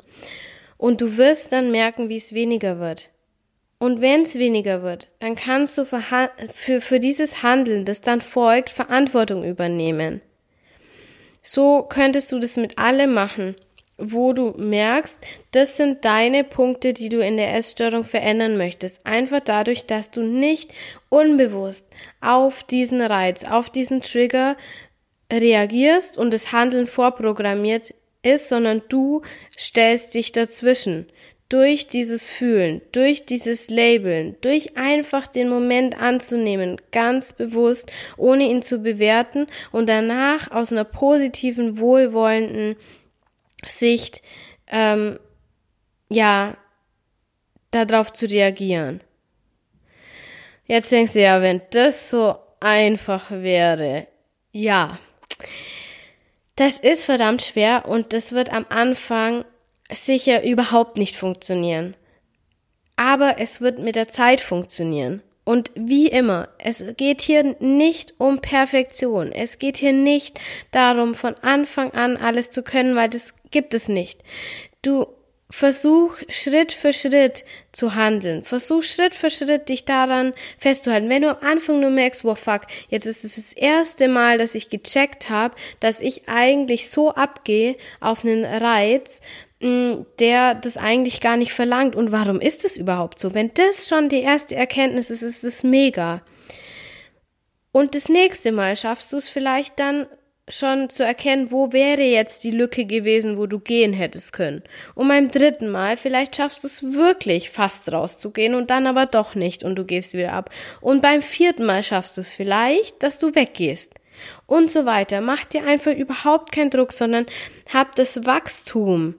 Und 0.78 1.02
du 1.02 1.18
wirst 1.18 1.52
dann 1.52 1.70
merken, 1.70 2.08
wie 2.08 2.16
es 2.16 2.32
weniger 2.32 2.80
wird. 2.80 3.10
Und 3.78 4.00
wenn 4.00 4.22
es 4.22 4.38
weniger 4.38 4.82
wird, 4.82 5.08
dann 5.18 5.36
kannst 5.36 5.76
du 5.76 5.84
für, 5.84 6.00
für, 6.54 6.80
für 6.80 6.98
dieses 6.98 7.42
Handeln, 7.42 7.84
das 7.84 8.00
dann 8.00 8.22
folgt, 8.22 8.70
Verantwortung 8.70 9.44
übernehmen. 9.44 10.22
So 11.42 11.82
könntest 11.82 12.32
du 12.32 12.38
das 12.38 12.56
mit 12.56 12.78
allem 12.78 13.12
machen, 13.12 13.54
wo 13.98 14.32
du 14.32 14.52
merkst, 14.58 15.18
das 15.52 15.76
sind 15.76 16.04
deine 16.04 16.44
Punkte, 16.44 16.92
die 16.92 17.08
du 17.08 17.20
in 17.20 17.36
der 17.36 17.54
Essstörung 17.54 18.04
verändern 18.04 18.56
möchtest. 18.56 19.06
Einfach 19.06 19.40
dadurch, 19.40 19.86
dass 19.86 20.10
du 20.10 20.22
nicht 20.22 20.70
unbewusst 21.08 21.86
auf 22.20 22.62
diesen 22.64 23.00
Reiz, 23.00 23.44
auf 23.44 23.70
diesen 23.70 24.02
Trigger 24.02 24.56
reagierst 25.32 26.18
und 26.18 26.32
das 26.32 26.52
Handeln 26.52 26.86
vorprogrammiert 26.86 27.94
ist, 28.22 28.48
sondern 28.48 28.82
du 28.88 29.22
stellst 29.58 30.14
dich 30.14 30.32
dazwischen. 30.32 31.06
Durch 31.48 31.86
dieses 31.86 32.32
Fühlen, 32.32 32.82
durch 32.90 33.24
dieses 33.24 33.70
Labeln, 33.70 34.34
durch 34.40 34.76
einfach 34.76 35.28
den 35.28 35.48
Moment 35.48 35.96
anzunehmen, 35.96 36.80
ganz 36.90 37.34
bewusst, 37.34 37.88
ohne 38.16 38.50
ihn 38.50 38.62
zu 38.62 38.80
bewerten 38.80 39.46
und 39.70 39.88
danach 39.88 40.50
aus 40.50 40.72
einer 40.72 40.82
positiven, 40.82 41.78
wohlwollenden 41.78 42.74
Sicht, 43.68 44.22
ähm, 44.68 45.18
ja, 46.08 46.56
darauf 47.70 48.12
zu 48.12 48.26
reagieren. 48.26 49.00
Jetzt 50.66 50.90
denkst 50.90 51.12
du 51.12 51.20
ja, 51.20 51.42
wenn 51.42 51.62
das 51.70 52.10
so 52.10 52.36
einfach 52.60 53.30
wäre, 53.30 54.06
ja, 54.52 54.98
das 56.56 56.78
ist 56.78 57.04
verdammt 57.04 57.42
schwer 57.42 57.84
und 57.86 58.12
das 58.12 58.32
wird 58.32 58.52
am 58.52 58.64
Anfang 58.70 59.44
sicher 59.90 60.42
überhaupt 60.42 60.96
nicht 60.96 61.16
funktionieren. 61.16 61.94
Aber 62.96 63.38
es 63.38 63.60
wird 63.60 63.78
mit 63.78 63.94
der 63.94 64.08
Zeit 64.08 64.40
funktionieren. 64.40 65.22
Und 65.44 65.70
wie 65.76 66.08
immer, 66.08 66.48
es 66.58 66.82
geht 66.96 67.22
hier 67.22 67.54
nicht 67.60 68.14
um 68.18 68.40
Perfektion. 68.40 69.30
Es 69.30 69.60
geht 69.60 69.76
hier 69.76 69.92
nicht 69.92 70.40
darum, 70.72 71.14
von 71.14 71.34
Anfang 71.42 71.92
an 71.92 72.16
alles 72.16 72.50
zu 72.50 72.64
können, 72.64 72.96
weil 72.96 73.08
das 73.08 73.35
gibt 73.50 73.74
es 73.74 73.88
nicht. 73.88 74.22
Du 74.82 75.06
Versuch 75.48 76.16
Schritt 76.28 76.72
für 76.72 76.92
Schritt 76.92 77.44
zu 77.70 77.94
handeln. 77.94 78.42
Versuch 78.42 78.82
Schritt 78.82 79.14
für 79.14 79.30
Schritt 79.30 79.68
dich 79.68 79.84
daran 79.84 80.34
festzuhalten. 80.58 81.08
Wenn 81.08 81.22
du 81.22 81.30
am 81.30 81.36
Anfang 81.40 81.78
nur 81.78 81.90
merkst, 81.90 82.24
wow 82.24 82.36
fuck, 82.36 82.62
jetzt 82.88 83.06
ist 83.06 83.24
es 83.24 83.36
das 83.36 83.52
erste 83.52 84.08
Mal, 84.08 84.38
dass 84.38 84.56
ich 84.56 84.70
gecheckt 84.70 85.30
habe, 85.30 85.54
dass 85.78 86.00
ich 86.00 86.28
eigentlich 86.28 86.90
so 86.90 87.12
abgehe 87.12 87.76
auf 88.00 88.24
einen 88.24 88.44
Reiz, 88.44 89.20
mm, 89.60 90.02
der 90.18 90.56
das 90.56 90.76
eigentlich 90.76 91.20
gar 91.20 91.36
nicht 91.36 91.52
verlangt. 91.52 91.94
Und 91.94 92.10
warum 92.10 92.40
ist 92.40 92.64
es 92.64 92.76
überhaupt 92.76 93.20
so? 93.20 93.32
Wenn 93.32 93.54
das 93.54 93.88
schon 93.88 94.08
die 94.08 94.22
erste 94.22 94.56
Erkenntnis 94.56 95.10
ist, 95.10 95.22
ist 95.22 95.44
es 95.44 95.62
mega. 95.62 96.22
Und 97.70 97.94
das 97.94 98.08
nächste 98.08 98.50
Mal 98.50 98.74
schaffst 98.74 99.12
du 99.12 99.16
es 99.16 99.28
vielleicht 99.28 99.78
dann 99.78 100.06
schon 100.48 100.90
zu 100.90 101.04
erkennen, 101.04 101.50
wo 101.50 101.72
wäre 101.72 102.02
jetzt 102.02 102.44
die 102.44 102.52
Lücke 102.52 102.84
gewesen, 102.84 103.36
wo 103.36 103.46
du 103.46 103.58
gehen 103.58 103.92
hättest 103.92 104.32
können. 104.32 104.62
Und 104.94 105.08
beim 105.08 105.30
dritten 105.30 105.68
Mal, 105.68 105.96
vielleicht 105.96 106.36
schaffst 106.36 106.62
du 106.62 106.68
es 106.68 106.94
wirklich 106.94 107.50
fast 107.50 107.92
rauszugehen 107.92 108.54
und 108.54 108.70
dann 108.70 108.86
aber 108.86 109.06
doch 109.06 109.34
nicht 109.34 109.64
und 109.64 109.76
du 109.76 109.84
gehst 109.84 110.14
wieder 110.14 110.32
ab. 110.32 110.50
Und 110.80 111.02
beim 111.02 111.22
vierten 111.22 111.64
Mal 111.64 111.82
schaffst 111.82 112.16
du 112.16 112.20
es 112.20 112.32
vielleicht, 112.32 113.02
dass 113.02 113.18
du 113.18 113.34
weggehst. 113.34 113.94
Und 114.46 114.70
so 114.70 114.86
weiter. 114.86 115.20
Mach 115.20 115.44
dir 115.44 115.64
einfach 115.64 115.92
überhaupt 115.92 116.52
keinen 116.52 116.70
Druck, 116.70 116.92
sondern 116.92 117.26
hab 117.72 117.96
das 117.96 118.24
Wachstum, 118.24 119.14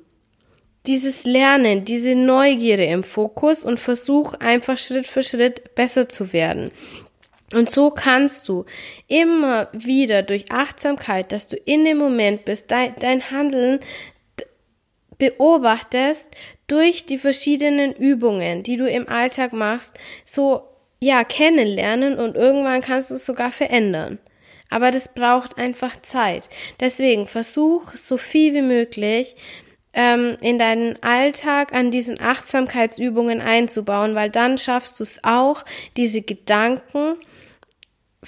dieses 0.88 1.26
Lernen, 1.26 1.84
diese 1.86 2.16
Neugierde 2.16 2.86
im 2.86 3.04
Fokus 3.04 3.66
und 3.66 3.80
versuch 3.80 4.34
einfach 4.36 4.78
Schritt 4.78 5.06
für 5.06 5.22
Schritt 5.22 5.76
besser 5.76 6.08
zu 6.08 6.32
werden. 6.32 6.72
Und 7.54 7.70
so 7.70 7.92
kannst 7.92 8.50
du 8.50 8.66
immer 9.08 9.70
wieder 9.72 10.22
durch 10.22 10.52
Achtsamkeit, 10.52 11.32
dass 11.32 11.48
du 11.48 11.56
in 11.56 11.86
dem 11.86 11.98
Moment 11.98 12.44
bist, 12.44 12.72
dein, 12.72 12.94
dein 13.00 13.32
Handeln 13.32 13.80
beobachtest 15.18 16.36
durch 16.68 17.06
die 17.06 17.18
verschiedenen 17.18 17.94
Übungen, 17.94 18.64
die 18.64 18.76
du 18.76 18.89
im 18.89 19.08
Alltag 19.08 19.54
machst, 19.54 19.98
so 20.26 20.64
ja 21.00 21.24
kennenlernen 21.24 22.20
und 22.20 22.36
irgendwann 22.36 22.82
kannst 22.82 23.12
du 23.12 23.16
es 23.16 23.26
sogar 23.26 23.52
verändern. 23.52 24.20
Aber 24.70 24.91
das 24.91 25.14
braucht 25.14 25.58
einfach 25.58 26.02
Zeit. 26.02 26.50
Deswegen 26.80 27.28
versuch 27.28 27.95
so 27.95 28.18
viel 28.18 28.54
wie 28.54 28.62
möglich 28.62 29.36
ähm, 29.93 30.36
in 30.41 30.60
deinen 30.60 31.02
Alltag 31.02 31.74
an 31.74 31.89
diesen 31.89 32.20
Achtsamkeitsübungen 32.20 33.39
einzubauen, 33.39 34.14
weil 34.14 34.30
dann 34.30 34.58
schaffst 34.58 35.00
du 35.00 35.04
es 35.04 35.24
auch, 35.24 35.64
diese 35.95 36.22
Gedanken 36.22 37.16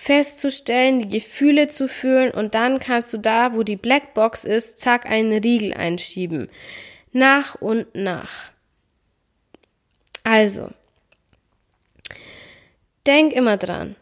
festzustellen, 0.01 1.01
die 1.01 1.19
Gefühle 1.19 1.67
zu 1.67 1.87
fühlen 1.87 2.31
und 2.31 2.55
dann 2.55 2.79
kannst 2.79 3.13
du 3.13 3.17
da, 3.17 3.53
wo 3.53 3.63
die 3.63 3.75
Blackbox 3.75 4.45
ist, 4.45 4.79
zack, 4.79 5.05
einen 5.05 5.33
Riegel 5.43 5.73
einschieben. 5.73 6.49
Nach 7.11 7.55
und 7.55 7.93
nach. 7.93 8.51
Also, 10.23 10.69
denk 13.05 13.33
immer 13.33 13.57
dran. 13.57 13.95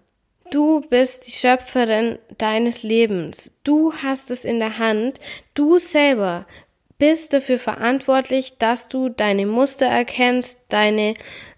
Du 0.52 0.82
bist 0.82 1.28
die 1.28 1.32
Schöpferin 1.32 2.20
deines 2.38 2.84
Lebens. 2.84 3.52
Du 3.64 3.92
hast 3.92 4.30
es 4.30 4.46
in 4.46 4.60
der 4.60 4.78
Hand. 4.78 5.20
Du 5.56 5.80
selber 5.80 6.46
bist 7.00 7.34
dafür 7.34 7.60
verantwortlich, 7.60 8.58
dass 8.60 8.88
du 8.88 9.10
deine 9.10 9.46
Muster 9.46 9.88
erkennst, 9.88 10.60
deine 10.70 11.16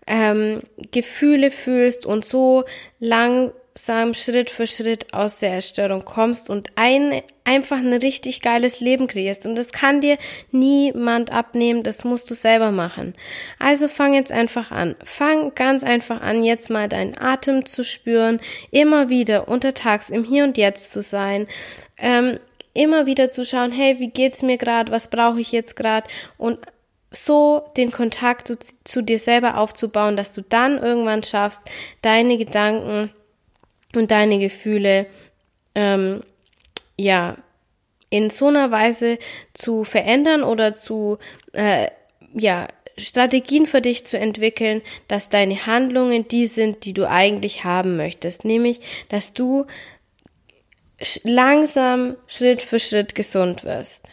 ähm, 0.07 0.61
Gefühle 0.91 1.51
fühlst 1.51 2.05
und 2.05 2.25
so 2.25 2.63
langsam 3.79 4.13
Schritt 4.13 4.49
für 4.49 4.67
Schritt 4.67 5.13
aus 5.13 5.39
der 5.39 5.51
Erstörung 5.51 6.03
kommst 6.03 6.49
und 6.49 6.69
ein, 6.75 7.21
einfach 7.45 7.77
ein 7.77 7.93
richtig 7.93 8.41
geiles 8.41 8.81
Leben 8.81 9.07
kreierst. 9.07 9.45
Und 9.45 9.55
das 9.55 9.71
kann 9.71 10.01
dir 10.01 10.17
niemand 10.51 11.31
abnehmen, 11.31 11.83
das 11.83 12.03
musst 12.03 12.29
du 12.29 12.35
selber 12.35 12.71
machen. 12.71 13.13
Also 13.57 13.87
fang 13.87 14.13
jetzt 14.13 14.31
einfach 14.33 14.71
an. 14.71 14.95
Fang 15.03 15.55
ganz 15.55 15.83
einfach 15.83 16.21
an, 16.21 16.43
jetzt 16.43 16.69
mal 16.69 16.89
deinen 16.89 17.17
Atem 17.17 17.65
zu 17.65 17.83
spüren, 17.83 18.41
immer 18.71 19.07
wieder 19.07 19.47
untertags 19.47 20.09
im 20.09 20.25
Hier 20.25 20.43
und 20.43 20.57
Jetzt 20.57 20.91
zu 20.91 21.01
sein. 21.01 21.47
Ähm, 21.97 22.37
immer 22.73 23.05
wieder 23.05 23.29
zu 23.29 23.45
schauen, 23.45 23.71
hey, 23.71 23.99
wie 23.99 24.09
geht's 24.09 24.41
mir 24.41 24.57
gerade, 24.57 24.91
was 24.91 25.09
brauche 25.09 25.39
ich 25.39 25.51
jetzt 25.51 25.75
gerade 25.75 26.07
und 26.37 26.59
so 27.11 27.63
den 27.75 27.91
Kontakt 27.91 28.47
zu, 28.47 28.57
zu, 28.83 29.01
dir 29.01 29.17
selber 29.17 29.57
aufzubauen, 29.57 30.15
dass 30.15 30.31
du 30.31 30.43
dann 30.43 30.77
irgendwann 30.77 31.23
schaffst, 31.23 31.67
deine 32.03 32.37
Gedanken 32.37 33.09
und 33.95 34.11
deine 34.11 34.39
Gefühle 34.39 35.07
ähm, 35.75 36.21
ja 36.97 37.37
in 38.09 38.29
so 38.29 38.47
einer 38.47 38.71
Weise 38.71 39.19
zu 39.53 39.83
verändern 39.83 40.43
oder 40.43 40.73
zu 40.73 41.17
äh, 41.53 41.87
ja 42.33 42.67
Strategien 42.97 43.65
für 43.65 43.81
dich 43.81 44.05
zu 44.05 44.17
entwickeln, 44.17 44.81
dass 45.07 45.29
deine 45.29 45.65
Handlungen 45.65 46.27
die 46.27 46.47
sind, 46.47 46.83
die 46.85 46.93
du 46.93 47.07
eigentlich 47.07 47.63
haben 47.63 47.95
möchtest, 47.95 48.45
nämlich 48.45 48.81
dass 49.09 49.33
du 49.33 49.65
langsam 51.23 52.17
Schritt 52.27 52.61
für 52.61 52.79
Schritt 52.79 53.15
gesund 53.15 53.63
wirst. 53.63 54.07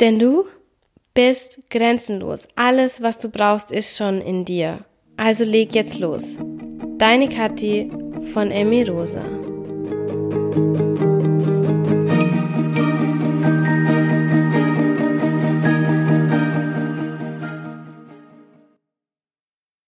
Denn 0.00 0.18
du 0.18 0.46
bist 1.12 1.68
grenzenlos. 1.70 2.46
Alles, 2.54 3.02
was 3.02 3.18
du 3.18 3.28
brauchst, 3.28 3.72
ist 3.72 3.96
schon 3.96 4.20
in 4.20 4.44
dir. 4.44 4.84
Also 5.18 5.44
leg 5.44 5.74
jetzt 5.74 5.98
los. 5.98 6.38
Deine 6.98 7.28
Kathi 7.28 7.90
von 8.32 8.52
Emi 8.52 8.84
Rosa. 8.84 9.20